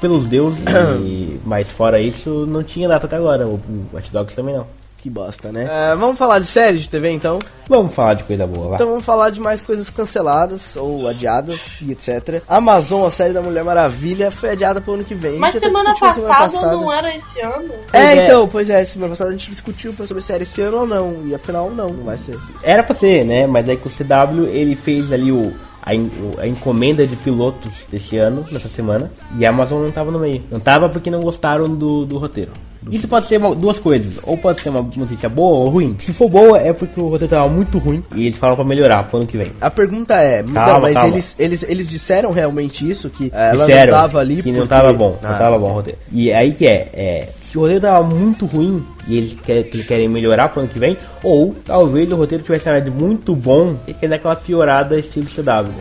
[0.00, 0.60] pelos deuses.
[1.04, 3.46] e- mas fora isso, não tinha data até agora.
[3.46, 4.66] O, o Watch Dogs também não.
[5.04, 5.68] Que bosta, né?
[5.70, 7.38] É, vamos falar de série de TV então?
[7.68, 8.74] Vamos falar de coisa boa, vai.
[8.76, 12.42] Então vamos falar de mais coisas canceladas ou adiadas e etc.
[12.48, 15.36] Amazon, a série da Mulher Maravilha, foi adiada pro ano que vem.
[15.38, 17.68] Mas A gente até semana passada, não era esse ano?
[17.92, 18.24] É, Pois é.
[18.24, 20.86] então, pois é, semana passada a gente discutiu pra saber se era esse ano ou
[20.86, 21.26] não.
[21.26, 22.38] E afinal, não, não vai ser.
[22.62, 23.46] Era pra ser, né?
[23.46, 25.52] Mas aí com o CW ele fez ali o,
[25.82, 29.90] a, en- o- a encomenda de pilotos desse ano, nessa semana, e a Amazon não
[29.90, 30.42] tava no meio.
[30.50, 32.52] Não tava porque não gostaram do, do roteiro.
[32.90, 35.96] Isso pode ser uma- duas coisas, ou pode ser uma notícia boa ou ruim.
[35.98, 39.04] Se for boa, é porque o roteiro tava muito ruim e eles falam pra melhorar
[39.04, 39.52] pro ano que vem.
[39.60, 41.08] A pergunta é, não, Calma, mas calma.
[41.08, 43.08] Eles, eles, eles disseram realmente isso?
[43.10, 44.58] Que eh, ela Disseram não tava ali que porque...
[44.58, 45.98] não tava bom, Ah, não tava bom o roteiro.
[46.12, 49.76] E aí que é, é, se o roteiro tava muito ruim e eles, quer, que
[49.76, 53.32] eles querem melhorar pro ano que vem, ou talvez o roteiro tivesse nada de muito
[53.36, 55.72] bom e quer dar aquela piorada estilo CW.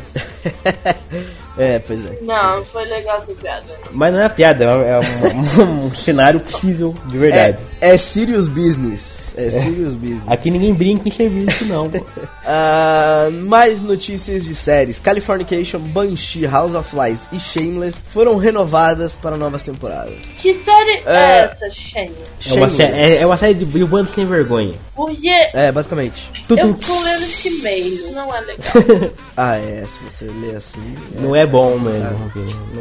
[1.58, 2.20] é, pois é.
[2.22, 3.66] Não, foi legal essa piada.
[3.92, 7.58] Mas não é piada, é um, um cenário possível de verdade.
[7.82, 9.23] É, é serious business.
[9.36, 10.22] É serious business.
[10.28, 11.90] Aqui ninguém brinca em serviço, não.
[12.46, 15.00] Ah, mais notícias de séries.
[15.00, 20.14] Californication, Banshee, House of Lies e Shameless foram renovadas para novas temporadas.
[20.42, 21.40] Que série é, É.
[21.46, 22.12] essa, Shane?
[22.50, 24.74] É uma, sé- é, é uma série de, de bando sem vergonha.
[24.94, 26.30] Porque É, basicamente.
[26.48, 28.74] Tudo eu tô lendo esse e-mail, não é legal.
[29.38, 30.96] Ah, é, se você ler assim.
[31.20, 32.32] não é bom mesmo.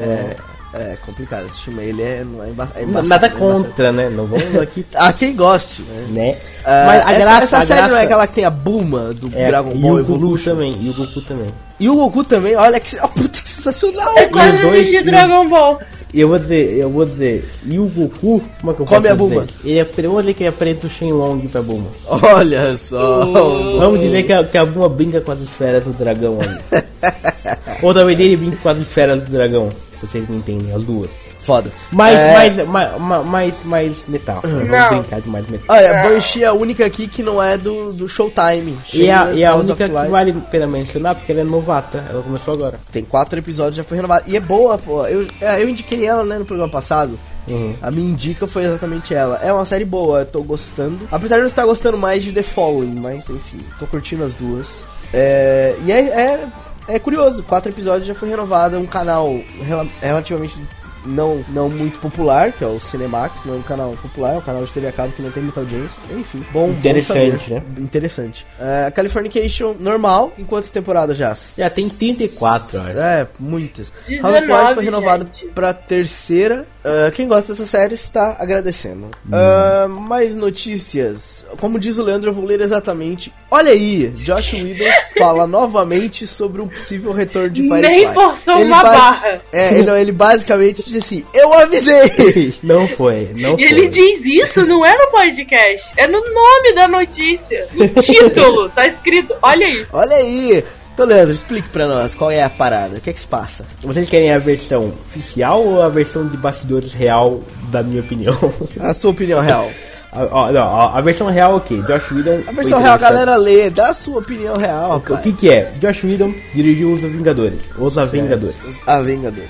[0.01, 0.37] É,
[0.75, 1.47] é complicado.
[1.47, 4.09] Esse filme ele é, não é, emba é é- embaçado, Nada é contra, né?
[4.09, 6.07] Não vamos aqui, Ah, quem goste, né?
[6.11, 6.39] né?
[6.65, 8.51] Ah, Mas a essa, graça, essa a série não é graça- aquela que tem a
[8.51, 10.51] Bulma do É, Dragon e Ball o Goku Evolution?
[10.55, 11.49] também, e o Goku também.
[11.81, 12.97] E o Goku também, olha que.
[13.03, 14.17] Oh, puta, que sensacional!
[14.17, 15.81] É os quase dois- de Dragon Ball.
[16.13, 19.09] E eu vou dizer, eu vou dizer, e o Goku, como é que eu Come
[19.09, 19.47] a Bulma.
[19.47, 19.59] dizer?
[19.65, 21.87] Ele é, vamos dizer que ele apresenta o Shenlong pra Bulma.
[22.07, 23.25] Olha só!
[23.81, 26.85] Vamos dizer que a, que a Bulma brinca com as esferas do dragão ali.
[27.83, 29.71] Ou talvez ele brinque com as esferas do dragão.
[30.03, 31.11] Vocês não entendem, as duas.
[31.43, 31.71] Foda.
[31.91, 34.41] Mais, É, mais, mais, mais, mais, mais metal.
[34.43, 34.89] Vamos Não.
[35.01, 35.77] brincar de mais metal.
[35.77, 38.79] Olha, Banshee é a única aqui que não é do, do Showtime.
[38.95, 41.45] E a, Shameless, e a House única que vale a pena mencionar, porque ela é
[41.45, 42.05] novata.
[42.09, 42.79] Ela começou agora.
[42.93, 44.25] Tem quatro episódios, já foi renovada.
[44.29, 45.05] E é boa, pô.
[45.07, 47.19] Eu, é, eu indiquei ela, né, no programa passado.
[47.49, 47.75] Uhum.
[47.83, 49.41] A minha indica foi exatamente ela.
[49.43, 51.09] É uma série boa, eu tô gostando.
[51.11, 54.69] Apesar de eu estar gostando mais de The Following, mas enfim, tô curtindo as duas.
[55.13, 56.47] É, e é, é,
[56.87, 58.79] é curioso, quatro episódios já foi renovada.
[58.79, 59.29] Um canal
[59.67, 60.57] rela- relativamente
[61.05, 64.43] não, não muito popular, que é o Cinemax, não é um canal popular, é um
[64.43, 66.01] canal de TV a cabo que não tem muita audiência.
[66.11, 66.69] Enfim, bom.
[66.69, 67.55] bom Interessante, saber.
[67.55, 67.63] né?
[67.79, 68.47] Interessante.
[68.61, 70.33] É, Californication, normal.
[70.39, 71.37] Em quantas temporadas já?
[71.57, 72.93] Já tem 34, olha.
[72.99, 73.93] É, muitas.
[74.07, 75.47] 19, House of foi renovado gente.
[75.49, 76.67] pra terceira.
[76.85, 79.07] Ah, quem gosta dessa série está agradecendo.
[79.27, 79.31] Hum.
[79.33, 81.45] Ah, mais notícias.
[81.61, 83.33] Como diz o Leandro, eu vou ler exatamente.
[83.51, 87.89] Olha aí, Josh Whedon fala novamente sobre um possível retorno de Firefly.
[87.89, 89.41] Nem forçou uma basi- barra.
[89.53, 92.55] É, ele, ele basicamente disse assim: Eu avisei!
[92.63, 93.79] Não foi, não E foi.
[93.79, 97.69] ele diz isso, não é no podcast, é no nome da notícia.
[97.75, 99.87] No título, tá escrito, olha aí.
[99.93, 100.65] Olha aí!
[100.95, 103.65] Então, Leandro, explique pra nós qual é a parada, o que é que se passa?
[103.83, 107.41] Vocês querem a versão oficial ou a versão de bastidores real,
[107.71, 108.37] da minha opinião?
[108.79, 109.71] A sua opinião real.
[110.13, 111.81] a, ó, não, a- versão real, ok.
[111.83, 112.41] Josh Whedon.
[112.47, 115.21] A versão real, a galera lê, dá a sua opinião real, O rapaz.
[115.23, 115.73] que que é?
[115.81, 117.63] Josh Whedon dirigiu Os Vingadores.
[117.79, 118.55] Os Vingadores.
[118.87, 119.45] A Vingador.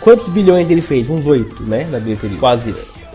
[0.00, 1.10] Quantos bilhões ele fez?
[1.10, 1.88] Uns oito, né?
[1.90, 2.38] Na bilheteria.
[2.38, 2.72] Quase.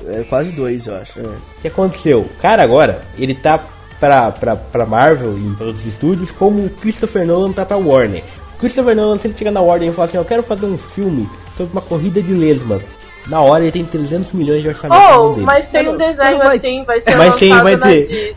[0.08, 1.20] É quase dois, eu acho.
[1.20, 1.24] É.
[1.24, 2.22] O que aconteceu?
[2.22, 3.60] O cara agora, ele tá
[4.00, 8.24] pra, pra, pra Marvel e pra outros estúdios como o Christopher Nolan tá pra Warner.
[8.60, 11.28] Christopher Nolan, se ele chegar na Warner e falar assim, eu quero fazer um filme
[11.56, 12.82] sobre uma corrida de lesmas.
[13.28, 15.46] Na hora ele tem 300 milhões de orçamento na Oh, dele.
[15.46, 18.36] mas tem um desenho vai- assim, vai ser Mas tem, lançado vai na ter.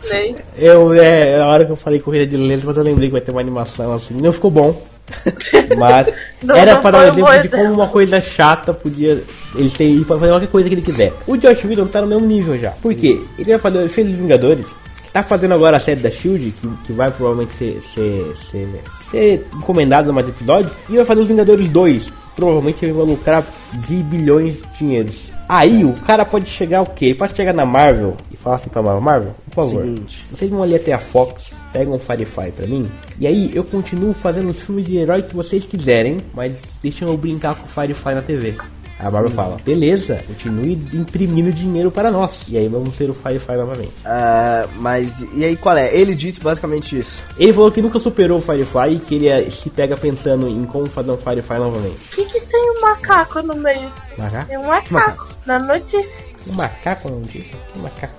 [0.57, 3.31] Eu, é, a hora que eu falei corrida de lesmas, eu lembrei que vai ter
[3.31, 4.13] uma animação assim.
[4.13, 4.79] Não ficou bom.
[5.77, 9.21] Mas Não, era não para dar um um exemplo de como uma coisa chata podia.
[9.55, 11.11] Ele ter ir pra fazer qualquer coisa que ele quiser.
[11.27, 12.71] O Josh Whedon tá no mesmo nível já.
[12.71, 13.21] Por quê?
[13.37, 14.67] Ele vai fazer, fez Vingadores.
[15.13, 19.47] Tá fazendo agora a série da Shield, que, que vai provavelmente ser, ser, ser, ser
[19.55, 20.73] encomendada mais episódios.
[20.89, 22.11] E vai fazer os Vingadores 2.
[22.35, 23.45] Provavelmente ele vai lucrar
[23.87, 25.31] de bilhões de dinheiros.
[25.47, 27.05] Aí o cara pode chegar o quê?
[27.05, 29.83] Ele pode chegar na Marvel e falar assim pra Marvel, Marvel, por favor.
[29.83, 30.25] Seguinte.
[30.31, 32.89] Vocês vão ali até a Fox, pegam um Firefly pra mim,
[33.19, 37.17] e aí eu continuo fazendo os filmes de herói que vocês quiserem, mas deixam eu
[37.17, 38.55] brincar com o Firefly na TV.
[39.03, 42.43] A Marvel fala, beleza, continue imprimindo dinheiro para nós.
[42.47, 43.93] E aí vamos ter o Firefly novamente.
[44.05, 45.93] Ah, mas e aí qual é?
[45.95, 47.21] Ele disse basicamente isso.
[47.37, 50.65] Ele falou que nunca superou o Firefly e que ele eh, se pega pensando em
[50.65, 51.97] como fazer um Firefly novamente.
[52.13, 53.91] O que, que tem um macaco no meio?
[54.17, 54.45] Macaco?
[54.47, 56.23] Tem um macaco na notícia.
[56.47, 57.51] Um macaco não disse?
[57.71, 58.13] Que macaco?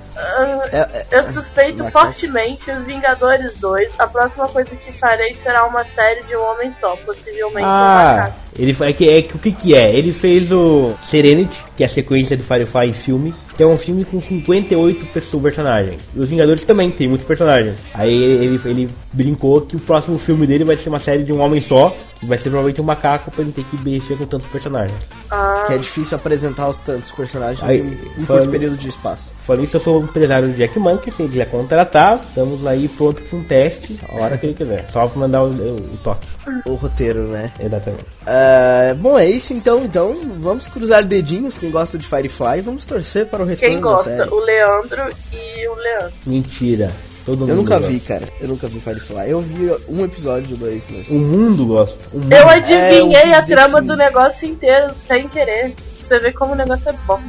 [0.73, 2.07] É, eu suspeito macaco.
[2.15, 3.91] fortemente os Vingadores 2.
[3.99, 8.15] A próxima coisa que farei será uma série de um homem só, possivelmente um Ah,
[8.17, 8.37] macaco.
[8.59, 9.93] Ele é que, é que o que que é?
[9.95, 13.77] Ele fez o Serenity, que é a sequência do Firefly em filme, que é um
[13.79, 16.03] filme com 58 pessoas, personagens.
[16.15, 17.77] E os Vingadores também tem muitos personagens.
[17.93, 21.41] Aí ele, ele brincou que o próximo filme dele vai ser uma série de um
[21.41, 24.47] homem só, que vai ser provavelmente um macaco pra ele ter que mexer com tantos
[24.49, 24.97] personagens.
[25.31, 28.89] Ah, Que é difícil apresentar os tantos personagens Aí, em um falando- curto período de
[28.89, 29.33] espaço.
[29.41, 32.89] Falando isso, eu sou o empresário do Jack Monkey, se ele quiser contratar, estamos aí
[32.89, 34.87] pronto para um teste, a hora que ele quiser.
[34.93, 36.27] Só pra mandar o, o, o toque.
[36.67, 37.51] O roteiro, né?
[37.59, 38.05] Exatamente.
[38.27, 39.85] Ah, bom, é isso então.
[39.85, 41.57] Então, vamos cruzar dedinhos.
[41.59, 44.11] Quem gosta de Firefly, vamos torcer para o retorno quem da gosta?
[44.17, 44.31] série.
[44.31, 46.13] O Leandro e o Leandro.
[46.27, 46.91] Mentira.
[47.25, 47.91] Todo mundo Eu nunca gosta.
[47.91, 48.29] vi, cara.
[48.41, 49.31] Eu nunca vi Firefly.
[49.31, 51.09] Eu vi um episódio, dois, mas...
[51.09, 51.99] O mundo gosta.
[52.13, 52.33] O mundo.
[52.33, 53.87] Eu É, adivinhei eu a trama assim.
[53.89, 55.73] do negócio inteiro, sem querer.
[55.99, 57.21] Você vê como o negócio é bom.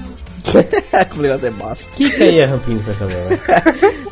[1.10, 1.92] Como o negócio é bosta.
[1.96, 3.42] Kika aí a rampinha pra saber.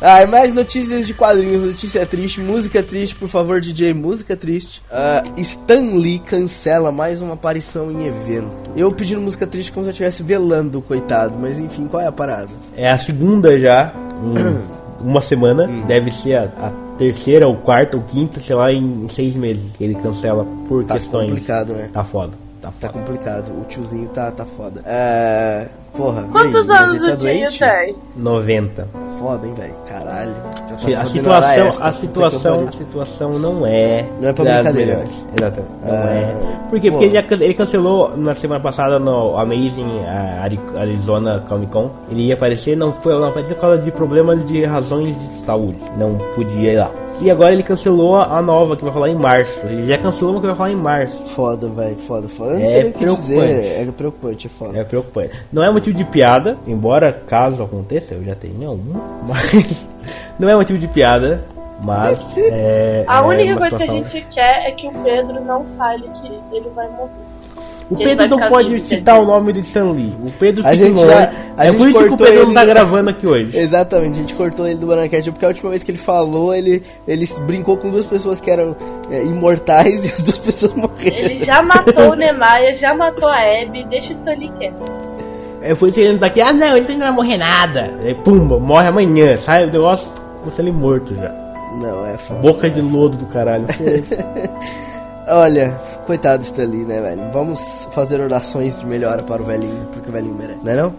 [0.00, 4.82] Ah, mais notícias de quadrinhos, notícia triste, música triste, por favor, DJ, música triste.
[4.90, 8.50] Ah, Stan Lee cancela mais uma aparição em evento.
[8.76, 12.12] Eu pedindo música triste como se eu estivesse velando coitado, mas enfim, qual é a
[12.12, 12.48] parada?
[12.76, 14.58] É a segunda já, em
[15.08, 15.64] uma semana.
[15.64, 15.84] Hum.
[15.86, 19.62] Deve ser a, a terceira, ou quarta, ou quinta, sei lá, em seis meses.
[19.78, 21.28] Que ele cancela por Tá questões.
[21.30, 21.88] complicado, né?
[21.92, 22.32] Tá foda.
[22.60, 24.80] Tá Tá complicado, o tiozinho tá, tá foda.
[24.86, 25.66] É.
[25.96, 27.58] Porra, Quantos aí, mas anos tá o Dinho doente?
[27.60, 27.96] tem?
[28.16, 28.88] 90.
[29.20, 29.74] Foda, hein, velho?
[29.86, 30.32] Caralho.
[30.34, 34.04] Tá A situação, extra, a situação, a situação não é.
[34.20, 35.26] Não é pra brincadeira, melhores.
[35.38, 35.72] Exatamente.
[35.84, 36.36] Não Ah, é.
[36.68, 36.90] Por quê?
[36.90, 36.98] pô.
[36.98, 40.00] Porque ele, ele cancelou na semana passada no Amazing
[40.42, 41.90] Ari- Arizona Comic Con.
[42.10, 45.78] Ele ia aparecer, não foi, não apareceu por causa de problemas de razões de saúde.
[45.96, 46.90] Não podia ir lá.
[47.20, 49.58] E agora ele cancelou a nova que vai falar em março.
[49.64, 51.16] Ele já cancelou uma que vai falar em março.
[51.26, 52.50] Foda, velho, foda, foda.
[52.52, 53.36] Eu não É sei nem o que preocupante.
[53.38, 53.80] dizer.
[53.88, 54.78] É preocupante, é foda.
[54.78, 55.42] É preocupante.
[55.52, 58.82] Não é motivo de piada, embora caso aconteça, eu já tenha um,
[59.26, 59.86] mas
[60.38, 61.42] não é motivo de piada,
[61.82, 63.04] mas é.
[63.06, 66.02] A é única coisa que a situação- gente quer é que o Pedro não fale
[66.20, 67.10] que ele vai morrer.
[67.90, 70.12] O Ele Pedro não pode citar o nome de Stan Lee.
[70.24, 72.54] O Pedro A gente já- a É gente por isso que o Pedro ele não
[72.54, 73.50] tá gravando aqui hoje.
[73.58, 76.82] Exatamente, a gente cortou ele do Bananquete porque a última vez que ele falou, ele,
[77.06, 78.74] ele brincou com duas pessoas que eram
[79.10, 81.16] é, imortais e as duas pessoas morreram.
[81.16, 85.04] Ele já matou o Nemaia, já matou a Abby, deixa o Stanley quieto.
[85.62, 86.40] É por isso que ele não tá aqui.
[86.40, 87.90] Ah, não, ele não vai morrer nada.
[88.02, 89.36] Aí, pumba, morre amanhã.
[89.38, 90.06] Sai o negócio
[90.42, 91.30] com ele morto já.
[91.80, 92.40] Não, é foda.
[92.40, 93.64] Boca de lodo do caralho.
[95.26, 97.30] Olha, coitado do Stanley, né, velho?
[97.32, 100.94] Vamos fazer orações de melhora para o velhinho, porque o velhinho merece, não é não?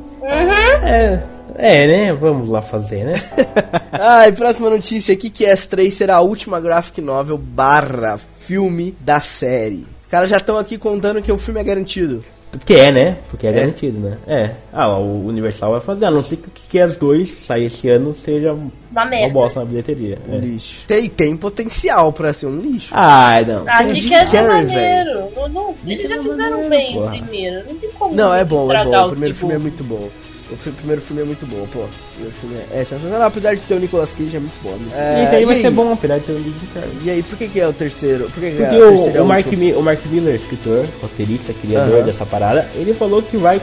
[0.84, 1.23] é,
[1.55, 2.13] é, né?
[2.13, 3.13] Vamos lá fazer, né?
[3.91, 9.21] ah, e próxima notícia aqui que S3 será a última graphic novel barra filme da
[9.21, 9.86] série.
[10.01, 12.23] Os caras já estão aqui contando que o filme é garantido.
[12.57, 13.17] Porque é, né?
[13.29, 13.53] Porque é, É.
[13.53, 14.17] garantido, né?
[14.27, 14.51] É.
[14.73, 18.13] Ah, o Universal vai fazer, a não ser que que as dois sair esse ano
[18.15, 20.17] seja Uma uma bosta na bilheteria.
[20.27, 20.37] Um É.
[20.37, 20.83] lixo.
[20.87, 22.89] Tem, tem potencial pra ser um lixo.
[22.93, 23.65] Ai, não.
[23.65, 25.29] Quer ser Carrey, maneiro.
[25.35, 27.11] Não, não, eles já é fizeram maneiro, bem porra.
[27.11, 27.55] primeiro.
[27.67, 28.91] Não tem como Não, é bom, é bom.
[28.97, 30.09] O o primeiro filme é muito bom.
[30.55, 31.79] O fi- primeiro filme é muito bom, pô.
[31.81, 34.77] O filme é, é sensacional, apesar de ter o Nicolas Cage, é muito bom.
[35.19, 36.87] E esse aí vai ser bom, apesar de ter livro de cara.
[37.03, 38.23] E aí, por que, que é o terceiro?
[38.25, 39.45] Por que, que é Porque o o, terceiro é o, Mark,
[39.77, 42.05] o Mark Miller, escritor, roteirista, criador Aham.
[42.05, 43.59] dessa parada, ele falou que vai,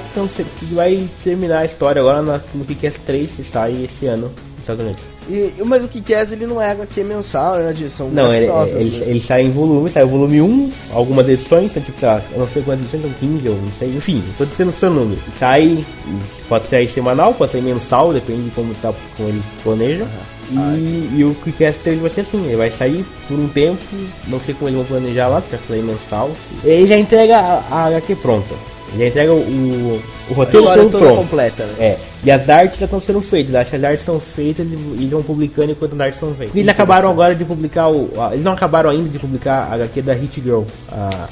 [0.58, 4.30] que vai terminar a história agora no Kick-Ass 3, que sai esse ano
[4.62, 5.02] Estados Unidos.
[5.28, 7.98] E, mas o que é, ele não é HQ mensal, né, Disso?
[7.98, 8.46] São Não, ele,
[8.76, 12.22] ele, ele sai em volume, sai o volume 1, algumas edições, são tipo, sei lá,
[12.32, 14.90] eu não sei quantas edições, são 15 ou não sei, enfim, tô dizendo o seu
[14.90, 15.20] número.
[15.38, 15.84] Sai,
[16.48, 20.06] pode sair semanal, pode sair mensal, depende de como, tá, como ele planeja.
[20.50, 23.80] E, e o Quickcast ele vai ser assim, ele vai sair por um tempo,
[24.26, 26.30] não sei como eles vão planejar lá, se vai sair mensal.
[26.62, 28.71] Ele já entrega a, a HQ pronta.
[28.92, 31.16] Ele já entrega o, o, roteiro todo pronto.
[31.16, 31.74] completa, né?
[31.78, 33.54] É, e as artes já estão sendo feitas.
[33.54, 36.54] Acho que as artes são feitas e vão publicando enquanto as artes são feitas.
[36.54, 38.10] Eles acabaram agora de publicar o.
[38.32, 41.26] Eles não acabaram ainda de publicar a HQ da Hit Girl, a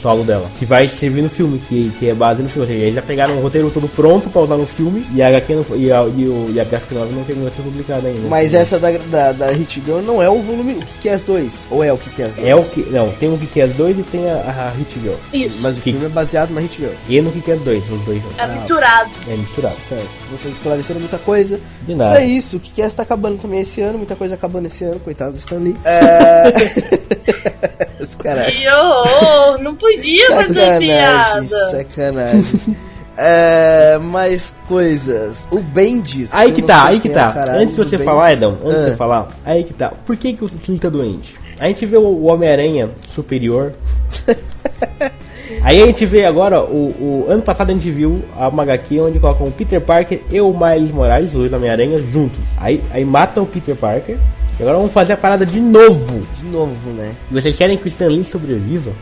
[0.00, 2.66] solo dela, que vai servir no filme, que, que é base no filme.
[2.66, 5.28] Ou seja, eles já pegaram o roteiro todo pronto pra usar no filme e a
[5.28, 8.08] HQ não, e a, e, o, e a Graphic Novel não chegou a ser publicada
[8.08, 8.28] ainda.
[8.28, 10.74] Mas essa da, da, da Hit Girl não é o volume.
[10.74, 11.52] O que que é as dois?
[11.70, 12.46] Ou é o que que é as dois?
[12.48, 12.80] É o que.
[12.90, 15.14] Não, tem o que quer 2 e tem a, a Hit Girl.
[15.32, 16.92] Isso, Mas o Que- filme é baseado na Hit Girl.
[17.08, 18.38] E no que quer 2, os dois juntos.
[18.38, 19.10] é misturado.
[19.28, 19.76] É misturado.
[19.88, 20.08] Certo.
[20.30, 21.56] Vocês esclareceram muita coisa.
[21.86, 22.22] De Então nada.
[22.22, 22.56] é isso.
[22.56, 23.98] O que que é está acabando também esse ano.
[23.98, 24.98] Muita coisa acabando esse ano.
[25.00, 25.74] Coitado do Stanley.
[25.84, 27.80] É...
[28.22, 28.42] Cara.
[28.44, 29.58] Que horror!
[29.62, 31.70] Não podia fazer piada.
[31.70, 32.76] sacanagem.
[33.22, 35.46] É, mais coisas.
[35.50, 36.32] O Bendis.
[36.32, 37.32] Aí que tá, aí que é o tá.
[37.32, 38.04] caralho Antes de você Bendis.
[38.06, 38.84] falar, Edão, antes de Ah.
[38.84, 39.92] você falar, aí que tá.
[40.06, 41.34] Por que, que o Stanley tá doente?
[41.58, 43.74] A gente vê o Homem-Aranha superior.
[45.62, 49.00] aí a gente vê agora, o, o ano passado a gente viu a uma HQ
[49.00, 52.38] onde colocam o Peter Parker e o Miles Morales, os dois Homem-Aranha, juntos.
[52.56, 54.16] Aí, aí matam o Peter Parker.
[54.60, 56.20] E agora vamos fazer a parada de novo.
[56.36, 57.16] De novo, né?
[57.30, 58.92] Vocês querem que o Stanley sobreviva?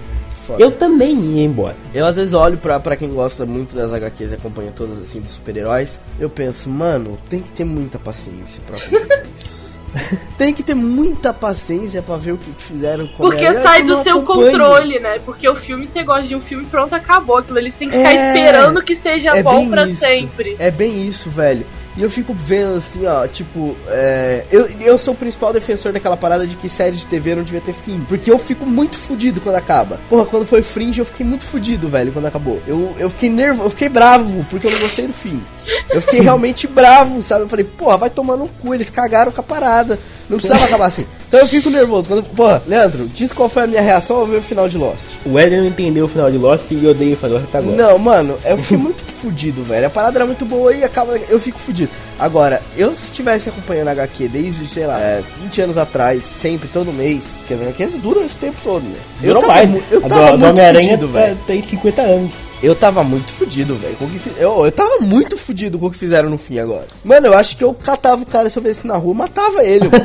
[0.46, 0.62] Foda.
[0.62, 1.74] Eu também ia embora.
[1.92, 5.20] Eu às vezes olho pra, pra quem gosta muito das HQs e acompanha todas assim
[5.20, 6.00] dos super-heróis.
[6.20, 9.59] Eu penso, mano, tem que ter muita paciência pra acompanhar isso.
[10.36, 14.18] Tem que ter muita paciência pra ver o que fizeram com Porque sai do seu
[14.18, 14.52] acompanho.
[14.52, 15.18] controle, né?
[15.24, 17.38] Porque o filme, você gosta de um filme, pronto, acabou.
[17.38, 19.94] Aquilo ali você tem que ficar É, esperando que seja É bom isso.
[20.00, 20.56] sempre.
[20.59, 21.64] É bem isso, velho.
[21.99, 26.16] E eu fico vendo assim, ó, tipo, é, eu, eu sou o principal defensor daquela
[26.16, 28.07] parada de que série de TV não devia ter fim.
[28.09, 29.99] Porque eu fico muito fudido quando acaba.
[30.09, 32.62] Porra, quando foi Fringe eu fiquei muito fudido, velho, quando acabou.
[32.68, 35.42] Eu, eu fiquei nervoso, eu fiquei bravo, porque eu não gostei do fim.
[35.90, 37.42] Eu fiquei realmente bravo, sabe?
[37.42, 39.99] Eu falei, porra, vai tomar no cu, eles cagaram com a parada.
[40.28, 41.07] Não precisava acabar assim.
[41.26, 42.07] Então eu fico nervoso.
[42.07, 45.07] Quando, porra, Leandro, diz qual foi a minha reação ao ver o final de Lost.
[45.24, 47.59] O Eder não entendeu o final de Lost e odeia o final de Lost até
[47.59, 47.76] agora.
[47.76, 49.86] Não, mano, eu fiquei muito fudido, velho.
[49.86, 51.16] A parada era muito boa e acaba.
[51.16, 51.88] Eu fico fudido.
[52.18, 56.68] Agora, eu se tivesse acompanhando a HQ desde, sei lá, é, 20 anos atrás, sempre,
[56.68, 58.97] todo mês, porque as HQs duram esse tempo todo, né?
[59.22, 59.82] Eu Durou tava, mais.
[59.93, 61.39] eu tava do, muito Homem-Aranha fudido, tá- velho.
[61.47, 62.32] tem 50 anos.
[62.61, 63.95] Eu tava muito fudido, velho.
[63.95, 66.59] com o que fi- Eu, eu tava muito fudido com o que fizeram no fim
[66.59, 66.86] agora.
[67.05, 69.84] Mano, eu acho que eu catava o cara se eu visse na rua, matava ele,
[69.84, 70.05] mano.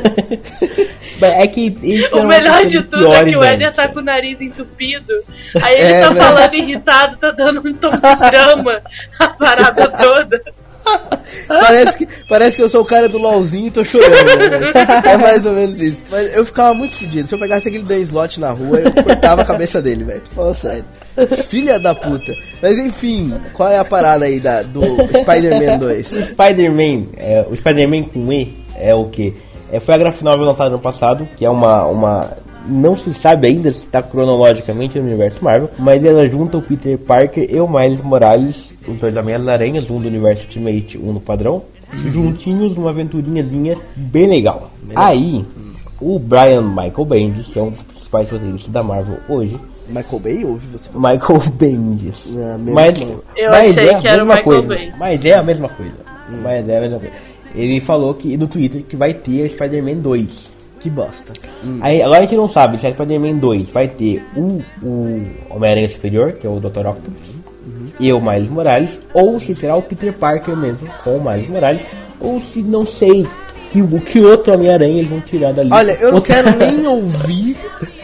[1.21, 1.75] É que
[2.11, 3.75] O melhor de tudo é piores que o antes.
[3.75, 5.13] tá com o nariz entupido.
[5.61, 6.21] Aí ele É, tá né?
[6.21, 7.97] falando irritado, tá dando um tom de
[8.29, 8.81] drama
[9.19, 10.41] a parada toda.
[11.47, 15.11] parece, que, parece que eu sou o cara do LOLzinho e tô chorando, né?
[15.11, 16.03] É mais ou menos isso.
[16.09, 17.27] Mas eu ficava muito fudido.
[17.27, 20.21] Se eu pegasse aquele Dan Slot na rua, eu cortava a cabeça dele, velho.
[20.35, 20.85] Tô sério.
[21.47, 22.33] Filha da puta.
[22.61, 24.81] Mas enfim, qual é a parada aí da, do
[25.17, 26.07] Spider-Man 2?
[26.07, 29.33] Spider-Man, é, o Spider-Man com E é o que?
[29.71, 32.37] É, foi a graphic novel lançada no passado, que é uma, uma.
[32.65, 36.97] Não se sabe ainda se está cronologicamente no universo Marvel, mas ela junta o Peter
[36.97, 41.63] Parker e o Miles Morales, os dois Homem-Aranhas, um do universo Ultimate, um no padrão,
[41.93, 44.71] juntinhos numa aventurinhazinha bem legal.
[44.95, 45.45] Aí,
[46.01, 50.45] o Brian Michael Bendis, que é um dos principais roteiristas da Marvel hoje, Michael Bay
[50.45, 50.89] ouve você?
[50.93, 52.25] Michael Bendis.
[52.27, 53.01] Menos mas.
[53.35, 54.67] Eu mas achei é que era o Michael coisa.
[54.67, 54.93] Bay.
[54.97, 55.95] Mas é a mesma coisa.
[56.41, 57.13] Mas é a mesma coisa.
[57.55, 60.52] Ele falou que no Twitter que vai ter o Spider-Man 2.
[60.83, 61.31] Que bosta.
[61.81, 65.87] Aí, agora a gente não sabe se a Spider-Man 2 vai ter o, o Homem-Aranha
[65.87, 66.85] Superior, que é o Dr.
[66.85, 67.27] Octopus,
[67.97, 71.81] e o Miles Morales, ou se será o Peter Parker mesmo, com o Miles Morales,
[72.19, 73.25] ou se não sei
[73.71, 75.69] que, o que outro Homem-Aranha eles vão tirar dali.
[75.71, 77.55] Olha, eu não Outra- quero nem ouvir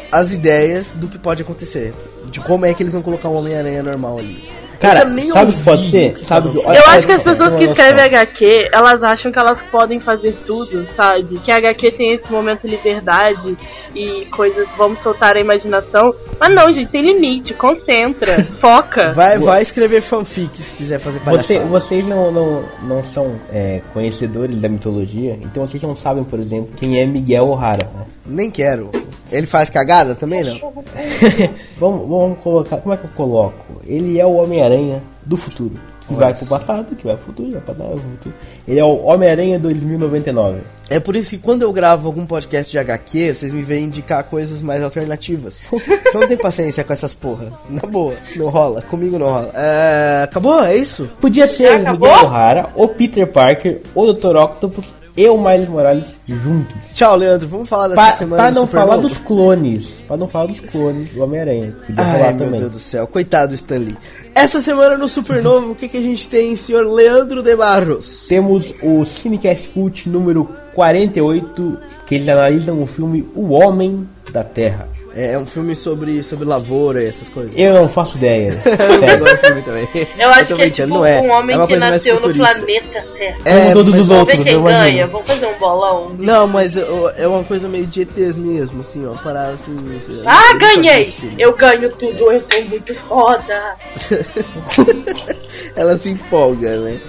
[0.09, 1.93] as ideias do que pode acontecer.
[2.31, 4.41] De como é que eles vão colocar um Homem-Aranha normal ali.
[4.79, 6.13] Cara, nem sabe o que pode ser?
[6.13, 8.05] que Sabe que- Eu olha acho que as pessoas que escrevem.
[8.05, 11.37] HQ, elas acham que elas podem fazer tudo, sabe?
[11.39, 13.57] Que a HQ tem esse momento de liberdade
[13.95, 16.13] e coisas, vamos soltar a imaginação.
[16.39, 19.13] Mas não, gente, tem limite, concentra, foca.
[19.13, 21.25] Vai, vai escrever fanfic se quiser fazer Você,
[21.55, 21.65] palhaçada.
[21.65, 26.69] vocês não, não, não são é, conhecedores da mitologia, então vocês não sabem, por exemplo,
[26.77, 27.89] quem é Miguel O'Hara.
[27.95, 28.05] né?
[28.25, 28.89] Nem quero.
[29.31, 30.57] Ele faz cagada também, não?
[31.77, 32.77] vamos, vamos colocar.
[32.77, 33.81] Como é que eu coloco?
[33.85, 35.75] Ele é o Homem-Aranha do futuro.
[36.07, 38.35] Que vai pro passado, que vai pro futuro, vai pro futuro.
[38.67, 40.61] Ele é o Homem-Aranha 2099.
[40.89, 44.23] É por isso que quando eu gravo algum podcast de HQ, vocês me veem indicar
[44.23, 45.65] coisas mais alternativas.
[45.71, 47.53] Eu não tenho paciência com essas porra.
[47.69, 48.81] Na boa, não rola.
[48.81, 49.51] Comigo não rola.
[49.53, 50.63] É, acabou?
[50.63, 51.07] É isso?
[51.21, 51.91] Podia ser o?
[51.91, 54.35] Miguel O'Hara, o Peter Parker, o Dr.
[54.35, 54.87] Octopus
[55.21, 56.75] e o Miles Morales juntos.
[56.93, 57.47] Tchau, Leandro.
[57.47, 59.85] Vamos falar dessa Pra, semana pra não Super falar dos clones.
[60.07, 61.75] Pra não falar dos clones do Homem-Aranha.
[61.85, 62.59] Podia Ai, falar meu também.
[62.61, 63.05] Deus do céu.
[63.05, 63.97] Coitado do Stanley.
[64.33, 68.27] Essa semana no Supernovo, o que, que a gente tem, senhor Leandro de Barros?
[68.29, 74.87] Temos o Cinecast Cult número 48, que eles analisam o filme O Homem da Terra.
[75.15, 77.51] É, é um filme sobre, sobre lavoura e essas coisas.
[77.55, 78.61] Eu não faço ideia.
[78.65, 79.13] Eu Sério.
[79.15, 79.87] adoro o filme também.
[80.17, 81.19] Eu acho tô que é tipo não é.
[81.19, 83.37] um homem É uma que nasceu no planeta Terra.
[83.45, 84.83] É, Como todos mas- os Vamos outros, ver quem eu imagino.
[84.83, 86.11] ganha, vamos fazer um bolão.
[86.17, 89.11] Não, mas eu- é uma coisa meio de ETs mesmo, assim, ó.
[89.13, 89.75] Parar assim.
[89.97, 91.05] assim, Ah, eu ganhei!
[91.11, 91.35] filme.
[91.39, 93.75] Eu ganho tudo, eu sou muito foda.
[95.75, 96.99] Ela se empolga, né?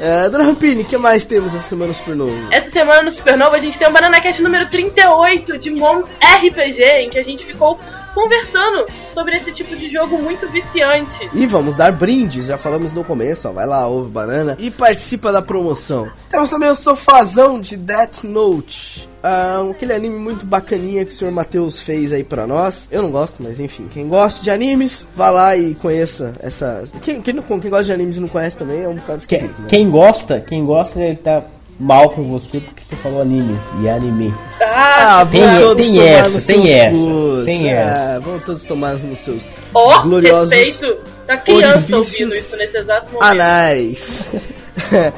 [0.00, 2.48] É, Dona Rampini, o que mais temos essa semana no Supernovo?
[2.52, 6.82] Essa semana no Supernova a gente tem o Banana Cast número 38 de Mon RPG,
[6.82, 7.80] em que a gente ficou
[8.18, 11.30] conversando sobre esse tipo de jogo muito viciante.
[11.32, 13.52] E vamos dar brindes, já falamos no começo, ó.
[13.52, 16.10] Vai lá, ouve banana e participa da promoção.
[16.28, 19.08] Temos também o sofazão de Death Note.
[19.22, 22.88] ah, aquele anime muito bacaninha que o senhor Matheus fez aí pra nós.
[22.90, 26.82] Eu não gosto, mas enfim, quem gosta de animes, vá lá e conheça essa.
[27.02, 29.38] Quem, quem, não, quem gosta de animes e não conhece também é um bocado Quem,
[29.38, 29.68] esquisito, né?
[29.68, 31.42] quem gosta, quem gosta, ele tá
[31.78, 34.34] mal com você porque você falou animes e é anime.
[34.60, 37.44] Ah, Tem- vão todos tem tomar essa, nos tem seus essa, cus.
[37.44, 38.20] tem essa.
[38.20, 40.98] Vão todos tomar nos seus ó, gloriosos respeito.
[41.26, 43.30] Tá criança ouvindo isso nesse exato momento.
[43.30, 44.28] anais.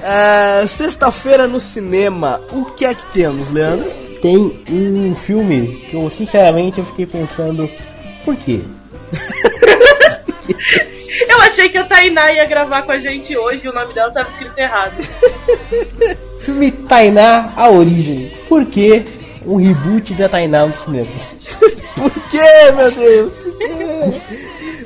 [0.02, 3.90] É, Sexta-feira no cinema, o que é que temos, Leandro?
[4.22, 4.34] Tem
[4.70, 7.70] um filme que eu, sinceramente, eu fiquei pensando,
[8.24, 8.60] por quê?
[11.28, 14.10] Eu achei que a Tainá ia gravar com a gente hoje e o nome dela
[14.10, 14.94] tava escrito errado.
[16.40, 18.32] Filme Tainá, a origem.
[18.48, 19.04] Por que
[19.46, 21.08] um reboot da Tainá no cinema?
[21.94, 23.34] Por que, meu Deus?
[23.34, 24.40] Por quê?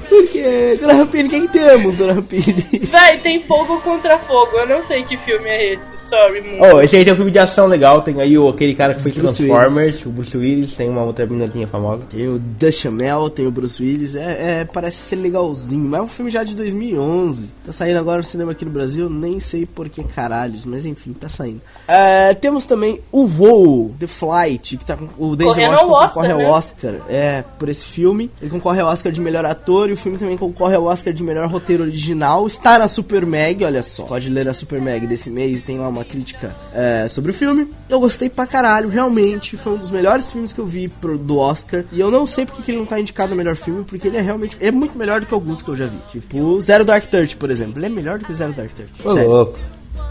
[0.09, 0.79] Por quê?
[0.81, 2.67] Dona Rampini, o que, é que temos, Dona Rampini?
[2.91, 4.59] Véi, tem fogo contra fogo.
[4.59, 5.94] Eu não sei que filme é esse.
[6.09, 6.59] Sorry.
[6.61, 8.03] Oh, esse aí é um filme de ação legal.
[8.03, 10.77] Tem aí o, aquele cara que fez Bruce Transformers, o Bruce Willis.
[10.77, 12.05] Tem uma outra meninazinha famosa.
[12.05, 16.09] Tem o Duchamel, tem o Bruce Willis, é, é, parece ser legalzinho, mas é um
[16.09, 17.51] filme já de 2011.
[17.65, 21.13] Tá saindo agora no cinema aqui no Brasil, nem sei por que caralhos, mas enfim,
[21.13, 21.61] tá saindo.
[21.89, 25.99] É, temos também o Voo, The Flight, que tá com o Denzel Correndo Washington ao
[25.99, 26.51] Oscar, concorre ao né?
[26.51, 28.31] Oscar, é, por esse filme.
[28.41, 31.23] Ele concorre ao Oscar de melhor ator e o filme também concorre ao Oscar de
[31.23, 32.47] melhor roteiro original.
[32.47, 34.05] Está na Super Mag, olha só.
[34.05, 37.69] Pode ler a Super Mag desse mês, tem lá uma crítica é, sobre o filme.
[37.89, 39.57] Eu gostei pra caralho, realmente.
[39.57, 41.85] Foi um dos melhores filmes que eu vi pro, do Oscar.
[41.93, 44.17] E eu não sei porque que ele não tá indicado no melhor filme, porque ele
[44.17, 44.57] é realmente.
[44.61, 45.97] É muito melhor do que alguns que eu já vi.
[46.11, 47.79] Tipo, Zero Dark Thirty, por exemplo.
[47.79, 48.93] Ele é melhor do que Zero Dark Thirty.
[49.05, 49.29] Ô, Sério.
[49.31, 49.59] louco.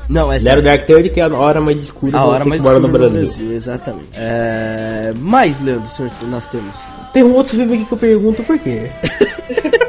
[0.09, 0.61] Não, é Zero.
[0.61, 3.51] Dark Thirty, que é a hora mais escura A hora mais mora no escura Brasil.
[3.53, 4.09] exatamente.
[4.13, 5.13] É...
[5.17, 6.75] Mais, Leandro, senhor, nós temos.
[7.13, 8.89] Tem um outro filme aqui que eu pergunto por quê.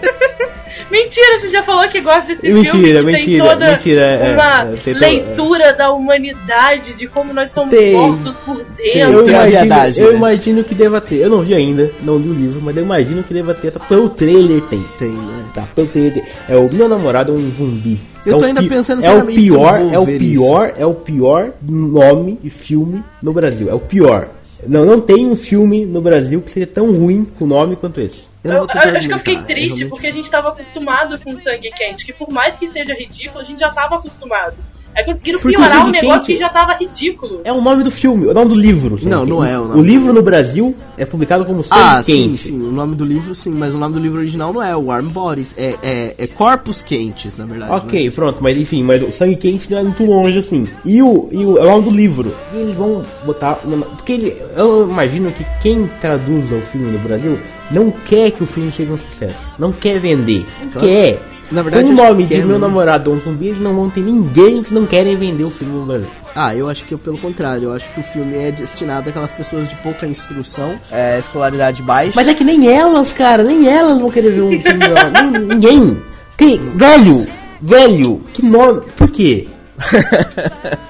[0.95, 2.95] Mentira, você já falou que gosta desse Mentira, filme.
[2.95, 7.51] que mentira, tem toda mentira, é, uma é, tem leitura da humanidade, de como nós
[7.51, 7.93] somos Tem.
[7.95, 8.99] mortos por Tem.
[9.01, 10.17] Eu tem a imagino, eu né?
[10.19, 11.17] imagino que deva ter.
[11.17, 13.69] Eu não vi ainda, não li o livro, mas eu imagino que deva ter.
[13.69, 14.85] Essa, pelo trailer tem.
[14.99, 15.45] Tem, né?
[15.53, 16.23] Tá, pelo trailer tem.
[16.49, 17.99] É o meu namorado é um zumbi.
[18.25, 20.73] Eu É tô ainda pi- pensando é o eu pior, vou é o ver pior,
[20.79, 23.69] é o pior nome de filme no Brasil.
[23.69, 24.29] É o pior.
[24.67, 28.27] Não, não tem um filme no Brasil que seja tão ruim com nome quanto esse.
[28.43, 28.65] Eu Eu, eu
[28.97, 32.13] acho que eu fiquei triste realmente- porque a gente tava acostumado com sangue quente, que
[32.13, 34.55] por mais que seja ridículo, a gente já tava acostumado.
[34.97, 37.41] Aí conseguiram Porque piorar um negócio que já tava ridículo.
[37.45, 38.97] É o nome do filme, o nome do livro.
[38.99, 39.11] sabe?
[39.11, 42.29] Não, não é o o nome livro no Brasil é publicado como Sangue Ah, sim,
[42.31, 42.39] Quente.
[42.39, 42.57] sim.
[42.61, 45.55] O nome do livro, sim, mas o nome do livro original não é Warm Bodies,
[45.59, 47.73] é, é, é Corpos Quentes, na verdade.
[47.73, 48.11] Ok, né?
[48.11, 50.69] pronto, mas enfim, mas o sangue quente não é muito longe assim.
[50.85, 52.35] E o, e o é o nome do livro.
[52.53, 53.55] E eles vão botar.
[53.97, 57.39] Porque ele, eu imagino que quem traduz o filme no Brasil
[57.71, 59.35] não quer que o filme seja um sucesso.
[59.59, 60.47] Não quer vender.
[60.63, 60.87] Não Claro.
[60.87, 61.19] quer.
[61.55, 62.59] Na verdade, com o nome de meu né?
[62.59, 65.87] namorado um zumbi, eles não vão ter ninguém que não querem vender o filme no
[65.87, 66.09] Brasil.
[66.35, 67.65] Ah, eu acho que é pelo contrário.
[67.65, 72.13] Eu acho que o filme é destinado àquelas pessoas de pouca instrução, é, escolaridade baixa.
[72.17, 74.85] Mas é que nem elas, cara, nem elas vão querer ver um filme.
[75.55, 76.03] Ninguém.
[76.37, 76.59] Quem?
[76.75, 77.27] Velho!
[77.63, 78.21] Velho!
[78.33, 78.83] Que nome?
[78.97, 79.47] Por quê?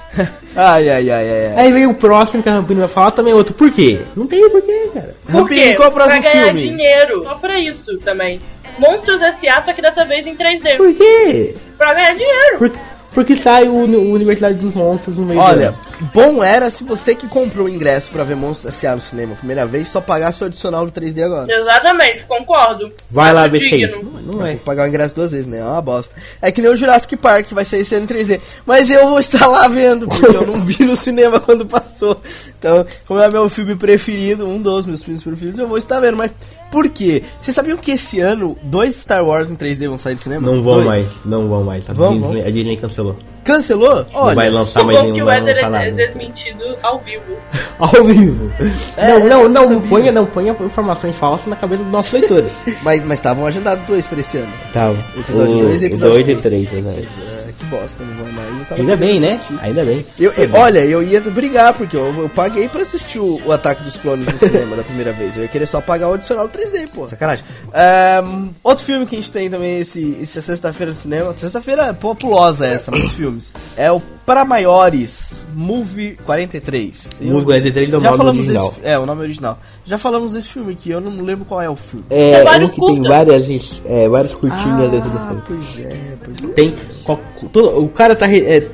[0.56, 1.46] Ai, ai, ai, ai.
[1.48, 1.52] ai.
[1.56, 3.52] Aí vem o próximo que a Rampini vai falar também outro.
[3.54, 4.02] Por quê?
[4.14, 5.16] Não tem porquê, cara.
[5.26, 5.74] Por Rampini, quê?
[5.74, 6.60] qual é o próximo pra ganhar filme?
[6.60, 7.22] dinheiro.
[7.24, 8.38] Só pra isso também.
[8.78, 10.76] Monstros S.A., só que dessa vez em 3D.
[10.76, 11.54] Por quê?
[11.76, 12.58] Pra ganhar dinheiro.
[12.58, 12.72] Por,
[13.14, 15.74] porque sai o, o Universidade dos Monstros no meio do Olha,
[16.12, 18.96] bom era se você que comprou o ingresso pra ver Monstros S.A.
[18.96, 21.46] no cinema a primeira vez, só pagasse o adicional do 3D agora.
[21.48, 22.90] Exatamente, concordo.
[23.08, 24.02] Vai lá ver é isso.
[24.02, 24.50] Não é.
[24.50, 25.60] Tem que pagar o ingresso duas vezes, né?
[25.60, 26.16] É uma bosta.
[26.42, 28.40] É que nem o Jurassic Park, vai sair esse ano em 3D.
[28.66, 32.20] Mas eu vou estar lá vendo, porque eu não vi no cinema quando passou.
[32.58, 36.16] Então, como é meu filme preferido, um dos meus filmes preferidos, eu vou estar vendo.
[36.16, 36.32] Mas
[36.74, 37.22] por quê?
[37.40, 40.44] Vocês sabiam que esse ano dois Star Wars em 3D vão sair do cinema?
[40.44, 40.86] Não vão Dois.
[40.86, 41.84] mais, não vão mais.
[41.84, 41.92] Tá?
[41.92, 42.48] Vão, Disney- vão.
[42.48, 43.16] A Disney cancelou.
[43.44, 43.96] Cancelou?
[44.12, 44.34] não Olha.
[44.34, 45.14] vai lançar mais Bom nenhum.
[45.16, 45.92] que o não lançar é nada.
[45.92, 47.22] desmentido ao vivo.
[47.78, 48.50] Ao vivo.
[48.96, 49.88] É, não, não, não, sabia.
[49.88, 52.52] ponha, não ponha informações falsas na cabeça dos nossos leitores.
[52.82, 54.52] Mas mas estavam agendados dois pra esse ano.
[54.72, 54.92] tá.
[55.16, 56.70] Episódio o, dois e o episódio dois e três.
[56.70, 57.06] três, exato.
[57.43, 58.48] É, que bosta, não vão mais.
[58.58, 59.32] Eu tava Ainda bem, né?
[59.34, 59.58] assistir.
[59.62, 60.06] Ainda bem.
[60.18, 63.82] Eu, eu- olha, eu ia brigar, porque eu, eu paguei pra assistir o, o Ataque
[63.82, 65.36] dos Clones no cinema da primeira vez.
[65.36, 67.08] Eu ia querer só pagar o adicional 3D, pô.
[67.08, 67.44] Sacanagem.
[67.72, 71.34] Ahn, outro filme que a gente tem também esse, essa sexta-feira no cinema.
[71.36, 73.52] Sexta-feira populosa essa, muitos filmes.
[73.76, 77.20] É o Para Maiores, Movie 43.
[77.20, 78.68] Eu- Movie 43 é o Já nome falamos original.
[78.70, 79.58] desse É, o nome original.
[79.84, 82.06] Já falamos desse filme aqui, eu não lembro qual é o filme.
[82.08, 85.42] É, Tem um que tem várias, é, várias curtinhas dentro do Ah, filme.
[85.46, 86.54] pois é, pois é.
[86.54, 86.74] Tem.
[87.04, 87.20] qual-
[87.52, 88.26] todo- o cara tá.
[88.26, 88.66] é,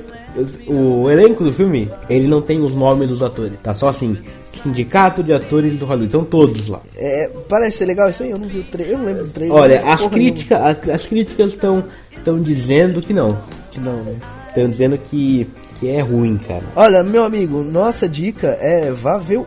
[0.69, 3.55] o elenco do filme, ele não tem os nomes dos atores.
[3.63, 4.17] Tá só assim.
[4.63, 6.07] Sindicato de atores do Hollywood.
[6.07, 6.81] Estão todos lá.
[6.97, 9.33] É, parece ser legal isso aí, eu não vi o trailer, eu não lembro do
[9.33, 9.57] trailer.
[9.57, 11.85] Olha, as porra críticas, a- as críticas estão
[12.17, 13.39] estão dizendo que não.
[13.71, 14.17] Que não, né?
[14.51, 15.49] Estão dizendo que,
[15.79, 16.65] que é ruim, cara.
[16.75, 19.47] Olha, meu amigo, nossa dica é vá ver o,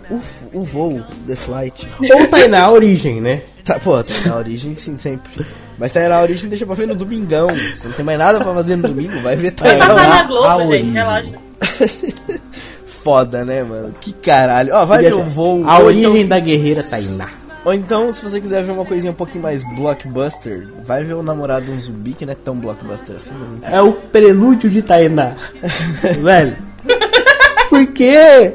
[0.54, 1.88] o voo, The Flight.
[2.00, 3.42] Ou tá aí na origem, né?
[3.66, 5.46] Tá, pô, tá na origem sim, sempre.
[5.78, 7.48] Mas tá aí na origem deixa pra ver no domingão.
[7.50, 10.20] Você não tem mais nada pra fazer no domingo, vai ver tá aí na- na
[10.20, 10.92] a Globo, gente, origem.
[10.94, 11.34] relaxa.
[12.86, 13.92] Foda, né, mano?
[14.00, 14.74] Que caralho.
[14.74, 15.68] Ó, vai ver o voo.
[15.68, 17.30] A ou origem então- da guerreira Tainá.
[17.66, 21.24] Ou então, se você quiser ver uma coisinha um pouquinho mais blockbuster, vai ver o
[21.24, 23.32] namorado de um zumbi, que não é tão blockbuster assim.
[23.64, 25.36] É o prelúdio de Tainá.
[26.22, 26.58] Velho.
[27.70, 28.54] Por quê?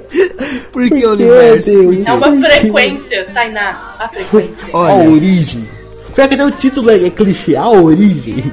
[0.71, 1.71] Por que Por o quê, universo?
[1.71, 2.07] Deus?
[2.07, 3.97] É uma frequência, Tainá.
[3.99, 4.55] A frequência.
[4.73, 5.67] A Olha, origem.
[6.13, 7.57] Será que até o título é, é clichê?
[7.57, 8.53] A origem.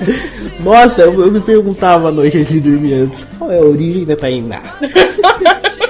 [0.60, 3.26] Nossa, eu, eu me perguntava à noite antes de dormir antes.
[3.38, 4.60] Qual é a origem da Tainá?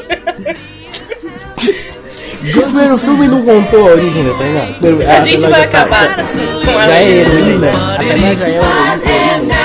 [2.44, 4.60] O primeiro filme não contou a origem da Tainá.
[4.80, 7.70] Primeiro- A gente vai tá- acabar com é heroína.
[7.70, 9.63] A Tainá já é heroína.